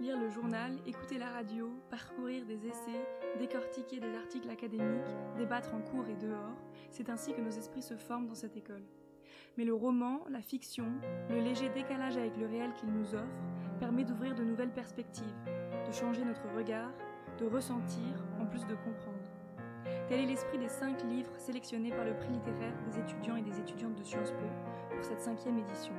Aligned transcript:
Lire 0.00 0.18
le 0.18 0.28
journal, 0.28 0.72
écouter 0.86 1.18
la 1.18 1.30
radio, 1.30 1.70
parcourir 1.88 2.44
des 2.46 2.66
essais, 2.66 3.06
décortiquer 3.38 4.00
des 4.00 4.12
articles 4.16 4.50
académiques, 4.50 5.14
débattre 5.38 5.72
en 5.72 5.80
cours 5.80 6.08
et 6.08 6.16
dehors, 6.16 6.58
c'est 6.90 7.10
ainsi 7.10 7.32
que 7.32 7.40
nos 7.40 7.50
esprits 7.50 7.82
se 7.82 7.94
forment 7.94 8.26
dans 8.26 8.34
cette 8.34 8.56
école. 8.56 8.82
Mais 9.56 9.64
le 9.64 9.72
roman, 9.72 10.20
la 10.28 10.42
fiction, 10.42 10.86
le 11.30 11.40
léger 11.40 11.68
décalage 11.68 12.16
avec 12.16 12.36
le 12.36 12.46
réel 12.46 12.72
qu'il 12.74 12.90
nous 12.90 13.14
offre, 13.14 13.38
permet 13.78 14.04
d'ouvrir 14.04 14.34
de 14.34 14.42
nouvelles 14.42 14.72
perspectives, 14.72 15.24
de 15.86 15.92
changer 15.92 16.24
notre 16.24 16.48
regard, 16.56 16.90
de 17.38 17.46
ressentir 17.46 18.26
en 18.40 18.46
plus 18.46 18.66
de 18.66 18.74
comprendre. 18.74 19.30
Tel 20.08 20.20
est 20.20 20.26
l'esprit 20.26 20.58
des 20.58 20.68
cinq 20.68 21.04
livres 21.04 21.32
sélectionnés 21.38 21.90
par 21.90 22.04
le 22.04 22.16
prix 22.16 22.30
littéraire 22.30 22.74
des 22.90 22.98
étudiants 22.98 23.36
et 23.36 23.42
des 23.42 23.60
étudiantes 23.60 23.94
de 23.94 24.02
Sciences 24.02 24.32
Po 24.32 24.94
pour 24.96 25.04
cette 25.04 25.20
cinquième 25.20 25.58
édition. 25.58 25.94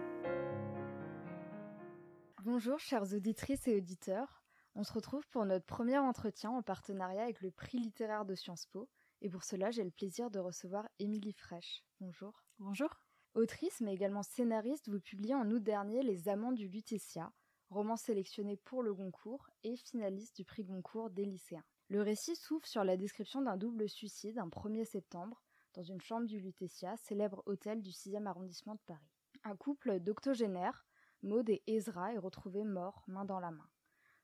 Bonjour 2.46 2.78
chères 2.78 3.12
auditrices 3.12 3.68
et 3.68 3.76
auditeurs. 3.76 4.44
On 4.76 4.84
se 4.84 4.94
retrouve 4.94 5.28
pour 5.30 5.48
notre 5.48 5.66
premier 5.66 5.98
entretien 5.98 6.52
en 6.52 6.62
partenariat 6.62 7.24
avec 7.24 7.42
le 7.42 7.50
prix 7.50 7.80
littéraire 7.80 8.24
de 8.24 8.36
Sciences 8.36 8.68
Po. 8.68 8.88
Et 9.24 9.32
pour 9.32 9.44
cela, 9.44 9.72
j'ai 9.72 9.84
le 9.84 9.90
plaisir 9.90 10.30
de 10.30 10.38
recevoir 10.38 10.88
Émilie 11.00 11.34
Fraîche. 11.34 11.84
Bonjour. 12.00 12.44
Bonjour. 12.60 13.02
Autrice, 13.34 13.82
mais 13.82 13.96
également 13.96 14.22
scénariste, 14.22 14.90
vous 14.90 15.00
publiez 15.00 15.34
en 15.34 15.50
août 15.50 15.64
dernier 15.64 16.04
Les 16.04 16.30
Amants 16.30 16.52
du 16.52 16.68
Lutetia, 16.68 17.34
roman 17.72 17.96
sélectionné 17.96 18.58
pour 18.58 18.84
le 18.84 18.94
Goncourt 18.94 19.50
et 19.64 19.76
finaliste 19.76 20.36
du 20.36 20.46
prix 20.46 20.66
Goncourt 20.66 21.10
des 21.10 21.26
lycéens. 21.26 21.66
Le 21.88 22.04
récit 22.04 22.36
s'ouvre 22.36 22.68
sur 22.68 22.84
la 22.84 22.96
description 22.96 23.42
d'un 23.42 23.58
double 23.58 23.90
suicide 23.90 24.38
un 24.38 24.50
1er 24.50 24.86
septembre 24.86 25.42
dans 25.74 25.82
une 25.82 26.00
chambre 26.00 26.28
du 26.28 26.40
Lutetia, 26.40 26.96
célèbre 26.98 27.42
hôtel 27.48 27.82
du 27.82 27.90
6e 27.90 28.28
arrondissement 28.28 28.76
de 28.76 28.82
Paris. 28.86 29.10
Un 29.44 29.56
couple 29.56 30.00
d'octogénaires, 30.00 30.86
Maud 31.26 31.50
et 31.50 31.64
Ezra, 31.68 32.14
est 32.14 32.20
retrouvé 32.20 32.64
mort, 32.64 33.04
main 33.08 33.26
dans 33.26 33.40
la 33.40 33.52
main. 33.52 33.68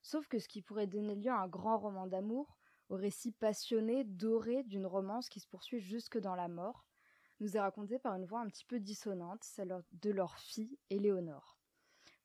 Sauf 0.01 0.27
que 0.27 0.39
ce 0.39 0.47
qui 0.47 0.61
pourrait 0.61 0.87
donner 0.87 1.15
lieu 1.15 1.31
à 1.31 1.41
un 1.41 1.47
grand 1.47 1.77
roman 1.77 2.07
d'amour, 2.07 2.57
au 2.89 2.95
récit 2.95 3.31
passionné, 3.31 4.03
doré 4.03 4.63
d'une 4.63 4.85
romance 4.85 5.27
qui 5.27 5.39
se 5.39 5.47
poursuit 5.47 5.79
jusque 5.79 6.19
dans 6.19 6.35
la 6.35 6.47
mort, 6.47 6.85
nous 7.39 7.57
est 7.57 7.59
raconté 7.59 7.97
par 7.97 8.15
une 8.15 8.25
voix 8.25 8.41
un 8.41 8.47
petit 8.47 8.65
peu 8.65 8.79
dissonante, 8.79 9.43
celle 9.43 9.83
de 9.93 10.11
leur 10.11 10.37
fille, 10.37 10.77
Éléonore. 10.91 11.57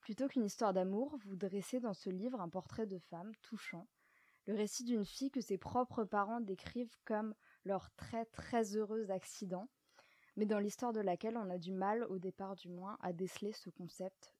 Plutôt 0.00 0.28
qu'une 0.28 0.44
histoire 0.44 0.74
d'amour, 0.74 1.16
vous 1.24 1.36
dressez 1.36 1.80
dans 1.80 1.94
ce 1.94 2.10
livre 2.10 2.40
un 2.40 2.50
portrait 2.50 2.86
de 2.86 2.98
femme 2.98 3.32
touchant, 3.42 3.88
le 4.46 4.54
récit 4.54 4.84
d'une 4.84 5.04
fille 5.04 5.30
que 5.30 5.40
ses 5.40 5.58
propres 5.58 6.04
parents 6.04 6.40
décrivent 6.40 6.96
comme 7.04 7.34
leur 7.64 7.90
très 7.96 8.26
très 8.26 8.76
heureux 8.76 9.10
accident, 9.10 9.68
mais 10.36 10.46
dans 10.46 10.60
l'histoire 10.60 10.92
de 10.92 11.00
laquelle 11.00 11.36
on 11.36 11.50
a 11.50 11.58
du 11.58 11.72
mal, 11.72 12.04
au 12.04 12.18
départ 12.18 12.54
du 12.54 12.68
moins, 12.68 12.96
à 13.00 13.12
déceler 13.12 13.52
ce 13.52 13.70
concept 13.70 14.35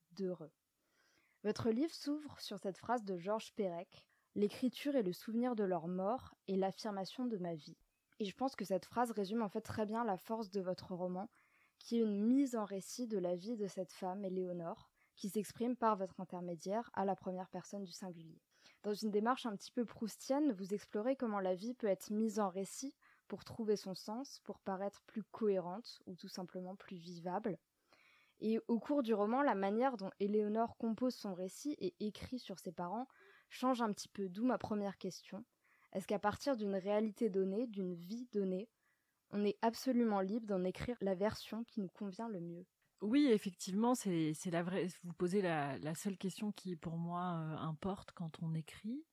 Votre 1.44 1.70
livre 1.70 1.92
s'ouvre 1.92 2.40
sur 2.40 2.58
cette 2.58 2.78
phrase 2.78 3.04
de 3.04 3.18
Georges 3.18 3.52
Perec 3.54 4.04
L'écriture 4.34 4.96
est 4.96 5.02
le 5.02 5.12
souvenir 5.12 5.54
de 5.54 5.64
leur 5.64 5.88
mort 5.88 6.34
et 6.46 6.56
l'affirmation 6.56 7.26
de 7.26 7.38
ma 7.38 7.54
vie. 7.54 7.76
Et 8.18 8.24
je 8.24 8.34
pense 8.34 8.56
que 8.56 8.64
cette 8.64 8.84
phrase 8.84 9.10
résume 9.10 9.42
en 9.42 9.48
fait 9.48 9.60
très 9.60 9.86
bien 9.86 10.04
la 10.04 10.16
force 10.16 10.50
de 10.50 10.60
votre 10.60 10.94
roman, 10.94 11.30
qui 11.78 11.96
est 11.96 12.02
une 12.02 12.24
mise 12.24 12.56
en 12.56 12.64
récit 12.64 13.06
de 13.06 13.18
la 13.18 13.36
vie 13.36 13.56
de 13.56 13.66
cette 13.66 13.92
femme, 13.92 14.24
Éléonore, 14.24 14.90
qui 15.16 15.28
s'exprime 15.28 15.76
par 15.76 15.96
votre 15.96 16.20
intermédiaire 16.20 16.90
à 16.94 17.04
la 17.04 17.16
première 17.16 17.48
personne 17.48 17.84
du 17.84 17.92
singulier. 17.92 18.40
Dans 18.82 18.94
une 18.94 19.10
démarche 19.10 19.46
un 19.46 19.56
petit 19.56 19.72
peu 19.72 19.84
proustienne, 19.84 20.52
vous 20.52 20.74
explorez 20.74 21.16
comment 21.16 21.40
la 21.40 21.54
vie 21.54 21.74
peut 21.74 21.86
être 21.86 22.10
mise 22.10 22.38
en 22.38 22.48
récit 22.48 22.94
pour 23.28 23.44
trouver 23.44 23.76
son 23.76 23.94
sens, 23.94 24.40
pour 24.44 24.58
paraître 24.60 25.02
plus 25.06 25.24
cohérente 25.24 26.00
ou 26.06 26.14
tout 26.14 26.28
simplement 26.28 26.76
plus 26.76 26.96
vivable. 26.96 27.58
Et 28.40 28.58
au 28.68 28.78
cours 28.78 29.02
du 29.02 29.14
roman, 29.14 29.42
la 29.42 29.54
manière 29.54 29.96
dont 29.96 30.10
Éléonore 30.20 30.76
compose 30.76 31.14
son 31.14 31.34
récit 31.34 31.76
et 31.78 31.94
écrit 32.00 32.38
sur 32.38 32.58
ses 32.58 32.72
parents 32.72 33.08
change 33.48 33.80
un 33.80 33.92
petit 33.92 34.08
peu, 34.08 34.28
d'où 34.28 34.44
ma 34.44 34.58
première 34.58 34.98
question. 34.98 35.44
Est-ce 35.92 36.06
qu'à 36.06 36.18
partir 36.18 36.56
d'une 36.56 36.74
réalité 36.74 37.30
donnée, 37.30 37.66
d'une 37.66 37.94
vie 37.94 38.28
donnée, 38.32 38.68
on 39.30 39.44
est 39.44 39.58
absolument 39.62 40.20
libre 40.20 40.46
d'en 40.46 40.64
écrire 40.64 40.96
la 41.00 41.14
version 41.14 41.64
qui 41.64 41.80
nous 41.80 41.88
convient 41.88 42.28
le 42.28 42.40
mieux? 42.40 42.66
Oui, 43.02 43.28
effectivement, 43.30 43.94
c'est 43.94 44.34
la 44.46 44.62
vraie. 44.62 44.88
Vous 45.04 45.12
posez 45.12 45.42
la, 45.42 45.78
la 45.78 45.94
seule 45.94 46.16
question 46.16 46.52
qui 46.52 46.76
pour 46.76 46.96
moi 46.96 47.20
euh, 47.20 47.56
importe 47.58 48.12
quand 48.12 48.42
on 48.42 48.54
écrit, 48.54 49.04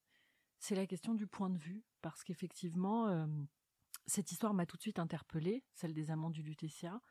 c'est 0.59 0.75
la 0.75 0.85
question 0.85 1.13
du 1.13 1.27
point 1.27 1.49
de 1.49 1.57
vue, 1.57 1.83
parce 2.01 2.23
qu'effectivement, 2.23 3.07
euh, 3.07 3.25
cette 4.05 4.31
histoire 4.31 4.53
m'a 4.53 4.65
tout 4.65 4.77
de 4.77 4.81
suite 4.81 4.99
interpellée, 4.99 5.63
celle 5.73 5.93
des 5.93 6.09
amants 6.09 6.29
du 6.29 6.41
Lutetia. 6.41 7.01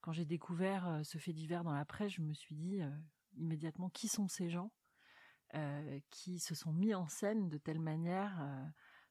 Quand 0.00 0.12
j'ai 0.12 0.24
découvert 0.24 0.88
euh, 0.88 1.02
ce 1.02 1.18
fait 1.18 1.32
divers 1.32 1.64
dans 1.64 1.72
la 1.72 1.84
presse, 1.84 2.12
je 2.12 2.22
me 2.22 2.32
suis 2.32 2.54
dit 2.54 2.80
immédiatement 3.36 3.90
qui 3.90 4.08
sont 4.08 4.28
ces 4.28 4.50
gens 4.50 4.72
qui 6.10 6.38
se 6.38 6.54
sont 6.54 6.72
mis 6.72 6.94
en 6.94 7.08
scène 7.08 7.48
de 7.48 7.58
telle 7.58 7.80
manière 7.80 8.40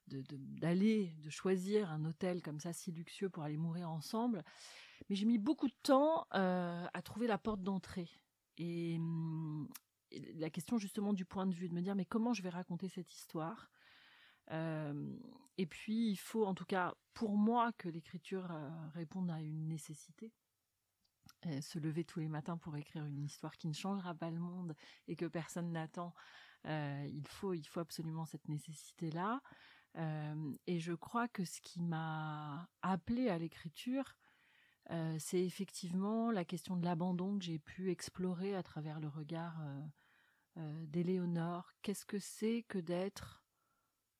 d'aller, 0.09 1.13
de, 1.23 1.29
choisir 1.29 1.91
un 1.91 2.05
hôtel 2.05 2.41
comme 2.41 2.59
ça 2.59 2.73
si 2.73 2.91
luxueux 2.91 3.29
pour 3.29 3.43
aller 3.43 3.57
mourir 3.57 3.89
ensemble. 3.89 4.43
Mais 5.09 5.15
j'ai 5.15 5.25
mis 5.25 5.37
beaucoup 5.37 5.67
de 5.67 5.75
temps 5.83 6.27
euh, 6.33 6.85
à 6.93 7.01
trouver 7.01 7.27
la 7.27 7.37
porte 7.37 7.61
d'entrée. 7.61 8.09
Et, 8.57 8.97
hum, 8.97 9.69
la 10.35 10.49
question 10.49 10.77
justement 10.77 11.13
du 11.13 11.25
point 11.25 11.45
de 11.45 11.53
vue, 11.53 11.69
de 11.69 11.73
me 11.73 11.81
dire 11.81 11.95
mais 11.95 12.05
comment 12.05 12.33
je 12.33 12.41
vais 12.41 12.49
raconter 12.49 12.89
cette 12.89 13.13
histoire? 13.13 13.69
Euh, 14.51 15.15
Et 15.57 15.67
puis 15.67 16.09
il 16.09 16.17
faut 16.17 16.45
en 16.45 16.55
tout 16.55 16.65
cas 16.65 16.95
pour 17.13 17.37
moi 17.37 17.71
que 17.73 17.89
l'écriture 17.89 18.51
euh, 18.51 18.69
réponde 18.93 19.29
à 19.29 19.39
une 19.39 19.67
nécessité. 19.67 20.33
Se 21.61 21.79
lever 21.79 22.03
tous 22.03 22.19
les 22.19 22.27
matins 22.27 22.57
pour 22.57 22.75
écrire 22.75 23.05
une 23.05 23.23
histoire 23.23 23.57
qui 23.57 23.67
ne 23.67 23.73
changera 23.73 24.13
pas 24.13 24.29
le 24.29 24.39
monde 24.39 24.75
et 25.07 25.15
que 25.15 25.25
personne 25.25 25.71
n'attend, 25.71 26.13
il 26.65 27.23
faut 27.27 27.53
il 27.53 27.65
faut 27.65 27.79
absolument 27.79 28.25
cette 28.25 28.47
nécessité 28.49 29.11
là. 29.11 29.41
Euh, 29.97 30.53
et 30.67 30.79
je 30.79 30.93
crois 30.93 31.27
que 31.27 31.45
ce 31.45 31.61
qui 31.61 31.81
m'a 31.81 32.69
appelé 32.81 33.29
à 33.29 33.37
l'écriture, 33.37 34.15
euh, 34.91 35.15
c'est 35.19 35.43
effectivement 35.43 36.31
la 36.31 36.45
question 36.45 36.75
de 36.77 36.85
l'abandon 36.85 37.37
que 37.37 37.45
j'ai 37.45 37.59
pu 37.59 37.91
explorer 37.91 38.55
à 38.55 38.63
travers 38.63 38.99
le 38.99 39.07
regard 39.07 39.59
euh, 39.61 39.81
euh 40.57 40.85
d'Éléonore. 40.87 41.71
Qu'est-ce 41.81 42.05
que 42.05 42.19
c'est 42.19 42.63
que 42.67 42.79
d'être 42.79 43.43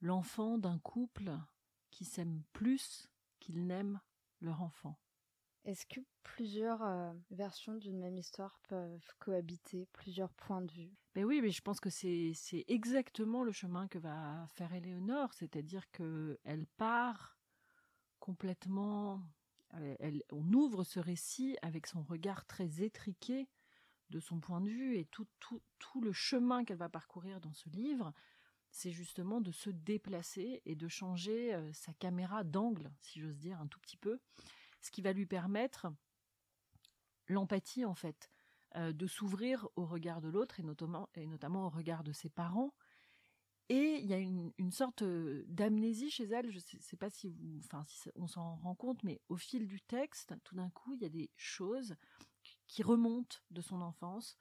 l'enfant 0.02 0.58
d'un 0.58 0.80
couple 0.80 1.32
qui 1.92 2.06
s'aime 2.06 2.44
plus 2.54 3.10
qu'ils 3.40 3.66
n'aiment 3.66 4.02
leur 4.42 4.62
enfant? 4.62 5.00
Est-ce 5.66 5.86
que 5.86 6.00
plusieurs 6.24 7.14
versions 7.32 7.76
d'une 7.76 8.00
même 8.00 8.18
histoire 8.18 8.60
peuvent 8.68 9.14
cohabiter, 9.20 9.88
plusieurs 9.94 10.34
points 10.34 10.62
de 10.62 10.72
vue? 10.72 10.94
Ben 11.16 11.26
oui, 11.26 11.42
mais 11.42 11.52
je 11.52 11.62
pense 11.62 11.80
que 11.80 11.90
c'est 11.90 12.34
exactement 12.68 13.44
le 13.44 13.52
chemin 13.52 13.88
que 13.88 14.00
va 14.00 14.48
faire 14.54 14.74
Éléonore, 14.74 15.34
c'est-à-dire 15.34 15.90
que 15.92 16.40
elle 16.44 16.66
part 16.78 17.38
complètement. 18.20 19.22
Elle, 20.00 20.24
on 20.32 20.52
ouvre 20.54 20.84
ce 20.84 21.00
récit 21.00 21.56
avec 21.62 21.86
son 21.86 22.02
regard 22.02 22.46
très 22.46 22.82
étriqué 22.82 23.48
de 24.10 24.20
son 24.20 24.40
point 24.40 24.62
de 24.62 24.70
vue 24.70 24.98
et 24.98 25.06
tout 25.06 25.28
tout 25.40 25.62
tout 25.78 26.02
le 26.02 26.12
chemin 26.12 26.66
qu'elle 26.66 26.78
va 26.78 26.90
parcourir 26.90 27.40
dans 27.40 27.54
ce 27.54 27.70
livre, 27.70 28.12
c'est 28.72 28.92
justement 28.92 29.42
de 29.42 29.52
se 29.52 29.70
déplacer 29.70 30.62
et 30.66 30.76
de 30.76 30.88
changer 30.88 31.56
sa 31.74 31.94
caméra 31.94 32.44
d'angle, 32.44 32.92
si 33.02 33.20
j'ose 33.20 33.38
dire, 33.38 33.60
un 33.60 33.68
tout 33.68 33.80
petit 33.80 33.98
peu 33.98 34.20
ce 34.90 34.92
qui 34.92 35.04
va 35.04 35.14
lui 35.14 35.28
permettre 35.28 35.86
l'empathie 37.28 37.86
en 37.86 37.94
fait, 37.94 38.32
euh, 38.76 38.92
de 38.92 39.06
s'ouvrir 39.06 39.68
au 39.76 39.86
regard 39.86 40.20
de 40.20 40.30
l'autre 40.30 40.60
et 40.60 40.64
notamment, 40.64 41.10
et 41.14 41.28
notamment 41.28 41.68
au 41.68 41.70
regard 41.70 42.04
de 42.04 42.12
ses 42.12 42.30
parents. 42.30 42.74
Et 43.70 44.00
il 44.00 44.08
y 44.08 44.16
a 44.16 44.18
une, 44.18 44.52
une 44.58 44.72
sorte 44.72 45.04
euh, 45.04 45.46
d'amnésie 45.48 46.10
chez 46.10 46.24
elle. 46.24 46.50
Je 46.50 46.58
sais, 46.58 46.80
sais 46.80 46.98
pas 46.98 47.12
si 47.12 47.30
vous, 47.30 47.60
enfin, 47.66 47.86
on 48.16 48.26
s'en 48.26 48.56
rend 48.56 48.74
compte, 48.74 49.04
mais 49.04 49.22
au 49.30 49.38
fil 49.38 49.68
du 49.68 49.80
texte, 49.80 50.34
tout 50.44 50.56
d'un 50.56 50.72
coup, 50.72 50.96
il 50.96 51.04
y 51.04 51.06
a 51.06 51.10
des 51.10 51.30
choses 51.38 51.94
qui 52.66 52.82
remontent 52.82 53.38
de 53.52 53.62
son 53.62 53.82
enfance, 53.82 54.40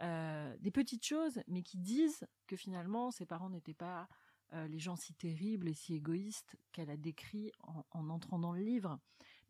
euh, 0.00 0.56
des 0.60 0.70
petites 0.70 1.04
choses, 1.04 1.42
mais 1.48 1.62
qui 1.62 1.76
disent 1.76 2.26
que 2.46 2.56
finalement 2.56 3.10
ses 3.10 3.26
parents 3.26 3.50
n'étaient 3.50 3.74
pas 3.74 4.08
les 4.68 4.78
gens 4.78 4.96
si 4.96 5.14
terribles 5.14 5.66
et 5.66 5.72
si 5.72 5.94
égoïstes 5.94 6.58
qu'elle 6.72 6.90
a 6.90 6.98
décrits 6.98 7.50
en, 7.62 8.10
entrant 8.10 8.38
dans 8.38 8.52
le 8.52 8.60
livre, 8.60 9.00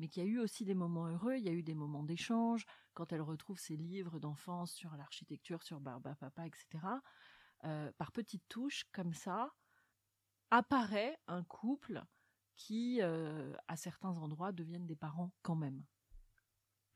mais 0.02 0.08
qu'il 0.08 0.24
y 0.24 0.26
a 0.26 0.28
eu 0.28 0.40
aussi 0.40 0.64
des 0.64 0.74
moments 0.74 1.06
heureux, 1.06 1.36
il 1.36 1.44
y 1.44 1.48
a 1.48 1.52
eu 1.52 1.62
des 1.62 1.76
moments 1.76 2.02
d'échange, 2.02 2.66
quand 2.92 3.12
elle 3.12 3.22
retrouve 3.22 3.60
ses 3.60 3.76
livres 3.76 4.18
d'enfance 4.18 4.72
sur 4.72 4.96
l'architecture, 4.96 5.62
sur 5.62 5.78
Barba 5.78 6.16
Papa, 6.16 6.44
etc. 6.44 6.66
Euh, 7.62 7.92
par 7.98 8.10
petites 8.10 8.42
touches, 8.48 8.82
comme 8.90 9.14
ça, 9.14 9.54
apparaît 10.50 11.16
un 11.28 11.44
couple 11.44 12.02
qui, 12.56 13.00
euh, 13.00 13.54
à 13.68 13.76
certains 13.76 14.18
endroits, 14.18 14.50
deviennent 14.50 14.88
des 14.88 14.96
parents 14.96 15.30
quand 15.42 15.54
même. 15.54 15.84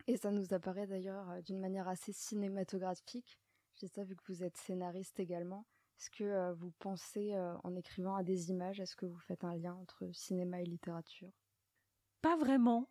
Et 0.08 0.16
ça 0.16 0.32
nous 0.32 0.52
apparaît 0.52 0.88
d'ailleurs 0.88 1.40
d'une 1.44 1.60
manière 1.60 1.86
assez 1.86 2.12
cinématographique. 2.12 3.38
J'ai 3.76 3.86
ça 3.86 4.02
vu 4.02 4.16
que 4.16 4.24
vous 4.26 4.42
êtes 4.42 4.56
scénariste 4.56 5.20
également. 5.20 5.64
Est-ce 6.00 6.10
que 6.10 6.24
euh, 6.24 6.54
vous 6.54 6.72
pensez, 6.80 7.34
euh, 7.34 7.56
en 7.62 7.76
écrivant 7.76 8.16
à 8.16 8.24
des 8.24 8.50
images, 8.50 8.80
est-ce 8.80 8.96
que 8.96 9.06
vous 9.06 9.20
faites 9.20 9.44
un 9.44 9.54
lien 9.54 9.74
entre 9.74 10.10
cinéma 10.12 10.60
et 10.60 10.66
littérature? 10.66 11.30
Pas 12.20 12.36
vraiment. 12.36 12.90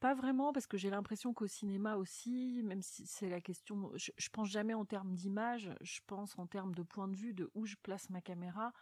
Pas 0.00 0.14
vraiment, 0.14 0.52
parce 0.52 0.66
que 0.66 0.76
j'ai 0.76 0.90
l'impression 0.90 1.34
qu'au 1.34 1.46
cinéma 1.46 1.96
aussi, 1.96 2.62
même 2.64 2.82
si 2.82 3.06
c'est 3.06 3.28
la 3.28 3.40
question, 3.40 3.90
je, 3.94 4.10
je 4.16 4.28
pense 4.28 4.48
jamais 4.48 4.74
en 4.74 4.84
termes 4.84 5.14
d'image, 5.14 5.70
je 5.80 6.00
pense 6.06 6.38
en 6.38 6.46
termes 6.46 6.74
de 6.74 6.82
point 6.82 7.08
de 7.08 7.16
vue, 7.16 7.34
de 7.34 7.50
où 7.54 7.66
je 7.66 7.76
place 7.82 8.10
ma 8.10 8.20
caméra. 8.20 8.72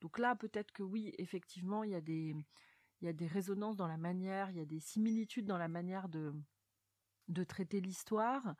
Donc 0.00 0.18
là, 0.18 0.36
peut-être 0.36 0.72
que 0.72 0.82
oui, 0.82 1.14
effectivement, 1.18 1.84
il 1.84 1.90
y 1.90 1.94
a 1.94 2.00
des, 2.00 2.34
il 3.00 3.04
y 3.04 3.08
a 3.08 3.12
des 3.12 3.26
résonances 3.26 3.76
dans 3.76 3.88
la 3.88 3.96
manière, 3.96 4.50
il 4.50 4.56
y 4.56 4.60
a 4.60 4.66
des 4.66 4.80
similitudes 4.80 5.46
dans 5.46 5.58
la 5.58 5.68
manière 5.68 6.08
de, 6.08 6.32
de 7.28 7.44
traiter 7.44 7.80
l'histoire. 7.80 8.54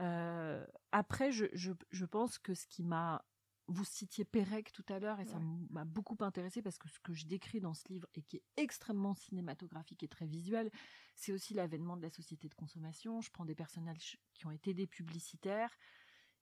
Euh, 0.00 0.64
après, 0.92 1.32
je, 1.32 1.46
je, 1.52 1.72
je, 1.90 2.04
pense 2.04 2.38
que 2.38 2.54
ce 2.54 2.66
qui 2.66 2.82
m'a 2.82 3.24
vous 3.66 3.84
citiez 3.84 4.24
Pérec 4.24 4.72
tout 4.72 4.84
à 4.88 4.98
l'heure 4.98 5.20
et 5.20 5.24
ça 5.24 5.38
m'a 5.70 5.84
beaucoup 5.84 6.16
intéressé 6.20 6.60
parce 6.60 6.76
que 6.76 6.88
ce 6.88 7.00
que 7.00 7.14
je 7.14 7.26
décris 7.26 7.60
dans 7.60 7.72
ce 7.72 7.88
livre 7.88 8.06
et 8.14 8.22
qui 8.22 8.36
est 8.36 8.44
extrêmement 8.56 9.14
cinématographique 9.14 10.02
et 10.02 10.08
très 10.08 10.26
visuel, 10.26 10.70
c'est 11.16 11.32
aussi 11.32 11.54
l'avènement 11.54 11.96
de 11.96 12.02
la 12.02 12.10
société 12.10 12.48
de 12.48 12.54
consommation. 12.54 13.20
Je 13.20 13.30
prends 13.30 13.46
des 13.46 13.54
personnages 13.54 14.18
qui 14.34 14.46
ont 14.46 14.50
été 14.50 14.74
des 14.74 14.86
publicitaires, 14.86 15.74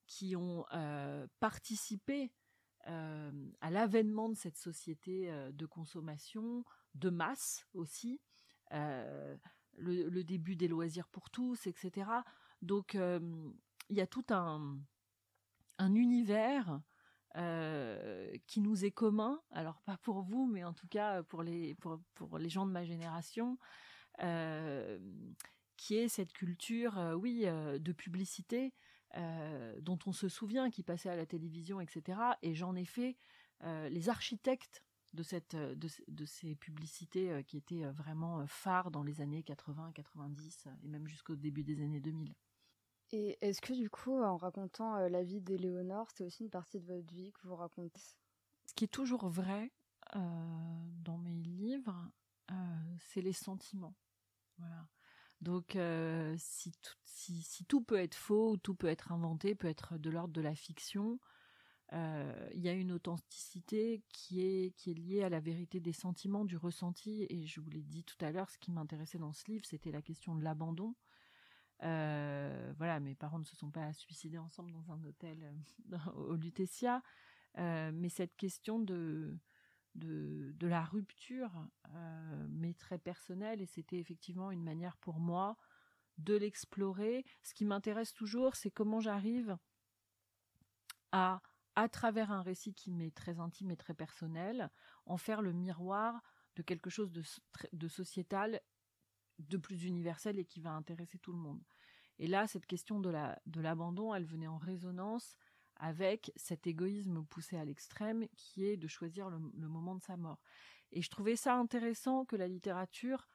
qui 0.06 0.34
ont 0.34 0.66
euh, 0.74 1.26
participé 1.38 2.32
euh, 2.88 3.50
à 3.60 3.70
l'avènement 3.70 4.28
de 4.28 4.34
cette 4.34 4.56
société 4.56 5.30
euh, 5.30 5.52
de 5.52 5.66
consommation, 5.66 6.64
de 6.94 7.10
masse 7.10 7.66
aussi, 7.72 8.20
le, 8.70 9.38
le, 9.76 10.24
début 10.24 10.56
des 10.56 10.66
loisirs 10.66 11.06
pour 11.08 11.28
tous, 11.28 11.66
etc. 11.66 12.10
Donc 12.62 12.94
il 12.94 13.96
y 13.96 14.00
a 14.00 14.06
tout 14.06 14.24
un, 14.30 14.78
un 15.78 15.94
univers 15.94 16.80
euh, 17.37 18.37
qui 18.46 18.61
nous 18.61 18.84
est 18.84 18.90
commun, 18.90 19.40
alors 19.52 19.81
pas 19.81 19.96
pour 19.96 20.20
vous, 20.20 20.46
mais 20.46 20.64
en 20.64 20.75
tout 20.75 20.87
cas 20.88 21.23
pour 21.23 21.43
les, 21.43 21.75
pour, 21.76 21.99
pour 22.14 22.37
les 22.37 22.50
gens 22.50 22.67
de 22.67 22.73
ma 22.73 22.84
génération, 22.84 23.58
euh, 24.23 24.99
qui 25.79 25.96
est 25.96 26.08
cette 26.08 26.34
culture, 26.34 26.99
euh, 26.99 27.14
oui, 27.14 27.44
de 27.46 27.93
publicité 27.93 28.75
dont 29.81 29.99
on 30.06 30.12
se 30.12 30.31
souvient, 30.31 30.70
qui 30.70 30.82
passait 30.82 31.11
à 31.11 31.17
la 31.17 31.26
télévision, 31.26 31.82
etc. 31.82 32.19
Et 32.40 32.55
j'en 32.55 32.75
ai 32.75 32.87
fait 32.87 33.19
les 33.62 34.08
architectes 34.08 34.82
de, 35.12 35.23
cette, 35.23 35.55
de, 35.55 35.88
de 36.08 36.25
ces 36.25 36.55
publicités 36.55 37.44
qui 37.46 37.58
étaient 37.58 37.84
vraiment 37.90 38.46
phares 38.46 38.90
dans 38.90 39.02
les 39.02 39.20
années 39.20 39.43
80, 39.43 39.93
90 39.93 40.64
et 40.82 40.88
même 40.88 41.06
jusqu'au 41.06 41.37
début 41.37 41.62
des 41.62 41.82
années 41.82 42.00
2000. 42.00 42.32
Et 43.12 43.37
est-ce 43.43 43.61
que 43.61 43.75
du 43.75 43.91
coup, 43.91 44.23
en 44.23 44.38
racontant 44.38 44.97
euh, 44.97 45.09
la 45.11 45.23
vie 45.23 45.43
d'Éléonore, 45.43 46.11
c'est 46.11 46.25
aussi 46.25 46.44
une 46.44 46.50
partie 46.50 46.81
de 46.81 46.87
votre 46.87 47.12
vie 47.12 47.31
que 47.32 47.47
vous 47.47 47.56
racontez? 47.56 48.00
Ce 48.64 48.73
qui 48.75 48.85
est 48.85 48.88
toujours 48.88 49.29
vrai 49.29 49.70
euh, 50.17 50.20
dans 51.03 51.19
mes 51.19 51.35
livres, 51.35 52.11
euh, 52.50 52.55
c'est 53.00 53.20
les 53.20 53.35
sentiments. 53.35 53.94
Voilà. 54.56 54.88
Donc, 55.43 55.76
si, 56.38 56.70
tout, 56.70 56.94
si, 57.05 57.64
tout 57.67 57.82
peut 57.82 57.99
être 57.99 58.14
faux, 58.14 58.56
tout 58.59 58.76
peut 58.76 58.87
être 58.87 59.11
inventé, 59.11 59.56
peut 59.56 59.67
être 59.67 59.99
de 59.99 60.08
l'ordre 60.08 60.32
de 60.32 60.41
la 60.41 60.55
fiction, 60.55 61.19
il 61.91 62.61
y 62.61 62.69
a 62.69 62.73
une 62.73 62.93
authenticité 62.93 64.05
qui 64.12 64.41
est, 64.41 64.70
qui 64.76 64.93
est 64.93 64.94
liée 64.94 65.25
à 65.25 65.29
la 65.29 65.41
vérité 65.41 65.81
des 65.81 65.93
sentiments, 65.93 66.44
du 66.44 66.56
ressenti. 66.56 67.26
Et 67.29 67.44
je 67.44 67.61
vous 67.61 67.70
l'ai 67.70 67.82
dit 67.82 68.05
tout 68.05 68.25
à 68.25 68.31
l'heure, 68.31 68.50
ce 68.50 68.58
qui 68.58 68.70
m'intéressait 68.70 69.19
dans 69.19 69.32
ce 69.32 69.50
livre, 69.50 69.67
c'était 69.67 69.91
la 69.91 70.00
question 70.00 70.37
de 70.37 70.44
l'abandon. 70.44 70.94
Euh, 71.82 72.73
voilà, 72.79 73.00
mes 73.00 73.14
parents 73.14 73.38
ne 73.38 73.44
se 73.44 73.56
sont 73.56 73.70
pas 73.70 73.93
suicidés 73.93 74.38
ensemble 74.38 74.70
dans 74.73 74.93
un 74.93 75.02
hôtel 75.05 75.43
euh, 75.93 75.99
au 76.17 76.37
Lutetia, 76.37 77.02
euh, 77.58 77.90
mais 77.93 78.08
cette 78.08 78.37
question 78.37 78.79
de 78.79 79.37
de, 79.94 80.67
la 80.67 80.84
rupture 80.84 81.67
euh, 81.94 82.46
m'est 82.49 82.79
très 82.79 82.99
personnelle 82.99 83.61
et 83.61 83.67
c'était 83.67 83.99
effectivement 83.99 84.50
une 84.50 84.62
manière 84.62 84.96
pour 84.96 85.19
moi 85.19 85.58
de 86.19 86.34
l'explorer. 86.34 87.25
Ce 87.43 87.55
qui 87.55 87.64
m'intéresse 87.64 88.14
toujours, 88.14 88.56
c'est 88.56 88.70
comment 88.70 89.00
j'arrive 89.00 89.56
à, 91.11 91.43
à 91.75 91.88
travers 91.88 92.31
un 92.31 92.43
récit 92.43 92.75
qui 92.75 92.90
m'est 92.90 93.14
très 93.14 93.38
intime 93.38 93.70
et 93.70 93.76
très 93.76 93.94
personnel, 93.94 94.70
en 95.06 95.17
faire 95.17 95.43
le 95.43 95.52
miroir 95.52 96.23
de 96.56 96.62
quelque 96.62 96.90
chose 96.90 97.12
de, 97.12 97.23
de 97.73 97.88
sociétal 97.88 98.61
de 99.38 99.56
plus 99.56 99.84
universel 99.84 100.38
et 100.38 100.44
qui 100.44 100.61
va 100.61 100.73
intéresser 100.73 101.19
tout 101.19 101.32
le 101.32 101.38
monde. 101.38 101.62
Et 102.19 102.26
là, 102.26 102.46
cette 102.46 102.67
question 102.67 103.00
de 103.00 103.11
la 103.11 103.40
de 103.46 103.61
l'abandon, 103.61 104.14
elle 104.14 104.25
venait 104.25 104.46
en 104.46 104.58
résonance 104.58 105.37
avec 105.76 106.32
cet 106.37 106.67
égoïsme 106.67 107.25
poussé 107.25 107.56
à 107.56 107.64
l'extrême 107.64 108.26
qui 108.37 108.64
est 108.64 108.76
de 108.76 108.87
choisir 108.87 109.31
le, 109.31 109.69
moment 109.69 109.96
de 109.96 110.02
sa 110.02 110.17
mort. 110.17 110.40
Et 110.93 111.02
je 111.02 111.11
trouvais 111.11 111.37
ça 111.37 111.56
intéressant 111.56 112.25
que 112.25 112.37
la 112.37 112.46
littérature 112.46 113.29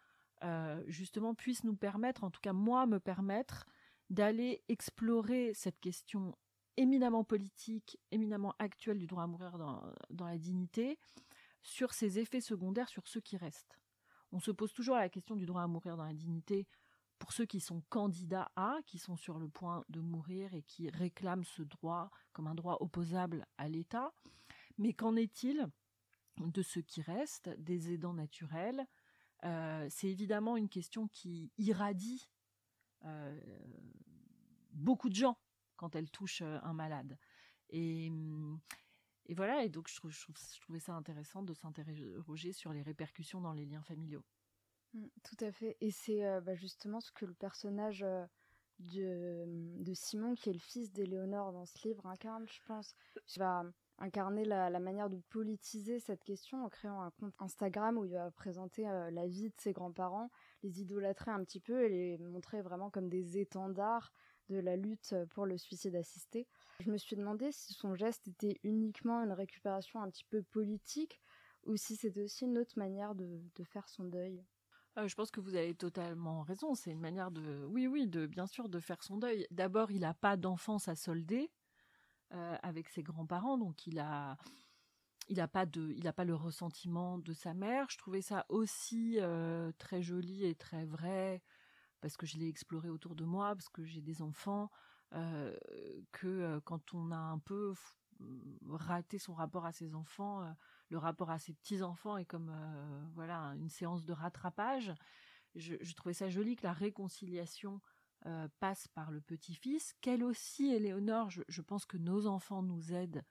euh, 0.43 0.81
justement 0.87 1.35
puisse 1.35 1.63
nous 1.63 1.75
permettre, 1.75 2.23
en 2.23 2.31
tout 2.31 2.39
cas 2.39 2.53
moi 2.53 2.85
me 2.85 2.99
permettre, 2.99 3.65
d'aller 4.09 4.63
explorer 4.69 5.53
cette 5.53 5.79
question 5.81 6.37
éminemment 6.77 7.23
politique, 7.23 7.99
éminemment 8.11 8.53
actuelle 8.59 8.99
du 8.99 9.07
droit 9.07 9.23
à 9.23 9.27
mourir 9.27 9.57
dans, 9.57 9.83
dans 10.11 10.27
la 10.27 10.37
dignité, 10.37 10.97
sur 11.63 11.93
ses 11.93 12.19
effets 12.19 12.39
secondaires 12.39 12.87
sur 12.87 13.07
ceux 13.07 13.19
qui 13.19 13.35
restent 13.35 13.77
on 14.31 14.39
se 14.39 14.51
pose 14.51 14.73
toujours 14.73 14.95
la 14.95 15.09
question 15.09 15.35
du 15.35 15.45
droit 15.45 15.61
à 15.61 15.67
mourir 15.67 15.97
dans 15.97 16.05
la 16.05 16.13
dignité 16.13 16.67
pour 17.19 17.31
ceux 17.33 17.45
qui 17.45 17.59
sont 17.59 17.81
candidats 17.89 18.51
à, 18.55 18.77
qui 18.85 18.99
sont 18.99 19.15
sur 19.15 19.39
le 19.39 19.49
point 19.49 19.83
de 19.89 19.99
mourir 19.99 20.53
et 20.53 20.61
qui 20.61 20.89
réclament 20.89 21.43
ce 21.43 21.63
droit 21.63 22.11
comme 22.33 22.47
un 22.47 22.55
droit 22.55 22.77
opposable 22.79 23.45
à 23.57 23.67
l'État. 23.67 24.13
Mais 24.77 24.93
qu'en 24.93 25.15
est-il 25.15 25.67
de 26.37 26.61
ceux 26.61 26.81
qui 26.81 27.01
restent, 27.01 27.49
des 27.57 27.91
aidants 27.91 28.13
naturels? 28.13 28.85
Euh, 29.43 29.87
C'est 29.89 30.07
évidemment 30.07 30.57
une 30.57 30.69
question 30.69 31.07
qui 31.07 31.51
irradie 31.57 32.27
euh, 33.05 33.39
beaucoup 34.71 35.09
de 35.09 35.15
gens 35.15 35.37
quand 35.75 35.95
elle 35.95 36.09
touche 36.09 36.41
euh, 36.41 36.59
un 36.63 36.73
malade. 36.73 37.17
Et, 37.69 38.11
et 39.27 39.33
voilà, 39.33 39.63
et 39.63 39.69
donc 39.69 39.89
je, 39.89 40.61
trouvais 40.61 40.79
ça 40.79 40.93
intéressant 40.93 41.43
de 41.43 41.53
s'interroger 41.53 42.53
sur 42.53 42.71
les 42.71 42.81
répercussions 42.81 43.41
dans 43.41 43.53
les 43.53 43.65
liens 43.65 43.83
familiaux. 43.83 44.23
Mmh, 44.93 45.07
tout 45.23 45.45
à 45.45 45.51
fait. 45.51 45.75
Et 45.81 45.91
c'est 45.91 46.25
euh, 46.25 46.39
bah, 46.39 46.55
justement 46.55 47.01
ce 47.01 47.11
que 47.11 47.25
le 47.25 47.33
personnage 47.33 48.03
euh, 48.03 48.25
de, 48.79 49.93
Simon, 49.93 50.33
qui 50.35 50.49
est 50.49 50.53
le 50.53 50.59
fils 50.59 50.93
d'Éléonore 50.93 51.51
dans 51.51 51.65
ce 51.65 51.85
livre, 51.85 52.05
incarne, 52.05 52.47
je 52.47 52.61
pense. 52.65 52.95
Il 53.35 53.39
va 53.39 53.65
incarner 53.97 54.45
la, 54.45 54.69
la, 54.69 54.79
manière 54.79 55.09
de 55.09 55.19
politiser 55.29 55.99
cette 55.99 56.23
question 56.23 56.63
en 56.63 56.69
créant 56.69 57.01
un 57.01 57.11
compte 57.11 57.33
Instagram 57.39 57.97
où 57.97 58.05
il 58.05 58.13
va 58.13 58.31
présenter 58.31 58.87
euh, 58.87 59.11
la 59.11 59.27
vie 59.27 59.49
de 59.49 59.59
ses 59.59 59.73
grands-parents, 59.73 60.29
les 60.63 60.79
idolâtrer 60.81 61.31
un 61.31 61.43
petit 61.43 61.59
peu 61.59 61.83
et 61.83 61.89
les 61.89 62.17
montrer 62.17 62.61
vraiment 62.61 62.89
comme 62.89 63.09
des 63.09 63.39
étendards 63.39 64.13
de 64.47 64.59
la 64.59 64.77
lutte 64.77 65.13
pour 65.31 65.45
le 65.45 65.57
suicide 65.57 65.95
assisté. 65.95 66.47
Je 66.79 66.91
me 66.91 66.97
suis 66.97 67.15
demandé 67.15 67.51
si 67.51 67.73
son 67.73 67.95
geste 67.95 68.27
était 68.27 68.59
uniquement 68.63 69.23
une 69.23 69.31
récupération 69.31 70.01
un 70.01 70.09
petit 70.09 70.25
peu 70.25 70.43
politique 70.43 71.19
ou 71.65 71.75
si 71.75 71.95
c'était 71.95 72.21
aussi 72.21 72.45
une 72.45 72.57
autre 72.59 72.77
manière 72.77 73.15
de, 73.15 73.41
faire 73.63 73.89
son 73.89 74.03
deuil. 74.03 74.43
Euh, 74.97 75.07
je 75.07 75.15
pense 75.15 75.31
que 75.31 75.39
vous 75.39 75.55
avez 75.55 75.73
totalement 75.73 76.41
raison. 76.41 76.75
C'est 76.75 76.91
une 76.91 76.99
manière 76.99 77.31
de, 77.31 77.65
oui, 77.65 77.87
oui, 77.87 78.07
de 78.07 78.27
bien 78.27 78.45
sûr 78.45 78.69
de 78.69 78.79
faire 78.79 79.01
son 79.03 79.17
deuil. 79.17 79.47
D'abord, 79.49 79.91
il 79.91 80.01
n'a 80.01 80.13
pas 80.13 80.37
d'enfance 80.37 80.87
à 80.87 80.95
solder 80.95 81.51
euh, 82.33 82.55
avec 82.61 82.89
ses 82.89 83.01
grands-parents, 83.01 83.57
donc 83.57 83.87
il 83.87 83.97
a, 83.99 84.37
il 85.29 85.41
a 85.41 85.47
pas 85.47 85.65
de, 85.65 85.95
le 86.23 86.35
ressentiment 86.35 87.17
de 87.17 87.33
sa 87.33 87.55
mère. 87.55 87.89
Je 87.89 87.97
trouvais 87.97 88.21
ça 88.21 88.45
aussi 88.49 89.17
euh, 89.19 89.71
très 89.79 90.03
joli 90.03 90.45
et 90.45 90.53
très 90.53 90.85
vrai 90.85 91.41
parce 92.01 92.17
que 92.17 92.25
je 92.25 92.37
l'ai 92.37 92.47
exploré 92.47 92.89
autour 92.89 93.15
de 93.15 93.25
moi, 93.25 93.55
parce 93.55 93.69
que 93.69 93.83
j'ai 93.83 94.01
des 94.01 94.21
enfants, 94.21 94.69
que 95.11 96.27
euh, 96.27 96.59
quand 96.65 96.93
on 96.93 97.11
a 97.11 97.17
un 97.17 97.39
peu 97.39 97.73
raté 98.69 99.17
son 99.17 99.33
rapport 99.33 99.65
à 99.65 99.71
ses 99.71 99.95
enfants, 99.95 100.43
euh, 100.43 100.51
le 100.89 100.97
rapport 100.97 101.29
à 101.29 101.39
ses 101.39 101.53
petits 101.53 101.81
enfants 101.81 102.17
est 102.17 102.25
comme 102.25 102.49
euh, 102.49 103.05
voilà 103.13 103.53
une 103.55 103.69
séance 103.69 104.05
de 104.05 104.13
rattrapage. 104.13 104.93
Je, 105.55 105.93
trouvais 105.95 106.13
ça 106.13 106.29
joli 106.29 106.55
que 106.55 106.63
la 106.63 106.73
réconciliation 106.73 107.81
euh, 108.25 108.47
passe 108.59 108.87
par 108.89 109.11
le 109.11 109.21
petit-fils, 109.21 109.93
qu'elle 110.01 110.23
aussi, 110.23 110.67
Éléonore, 110.67 111.31
je, 111.31 111.41
je 111.47 111.61
pense 111.61 111.85
que 111.85 111.97
nos 111.97 112.27
enfants 112.27 112.61
nous 112.61 112.93
aident 112.93 113.23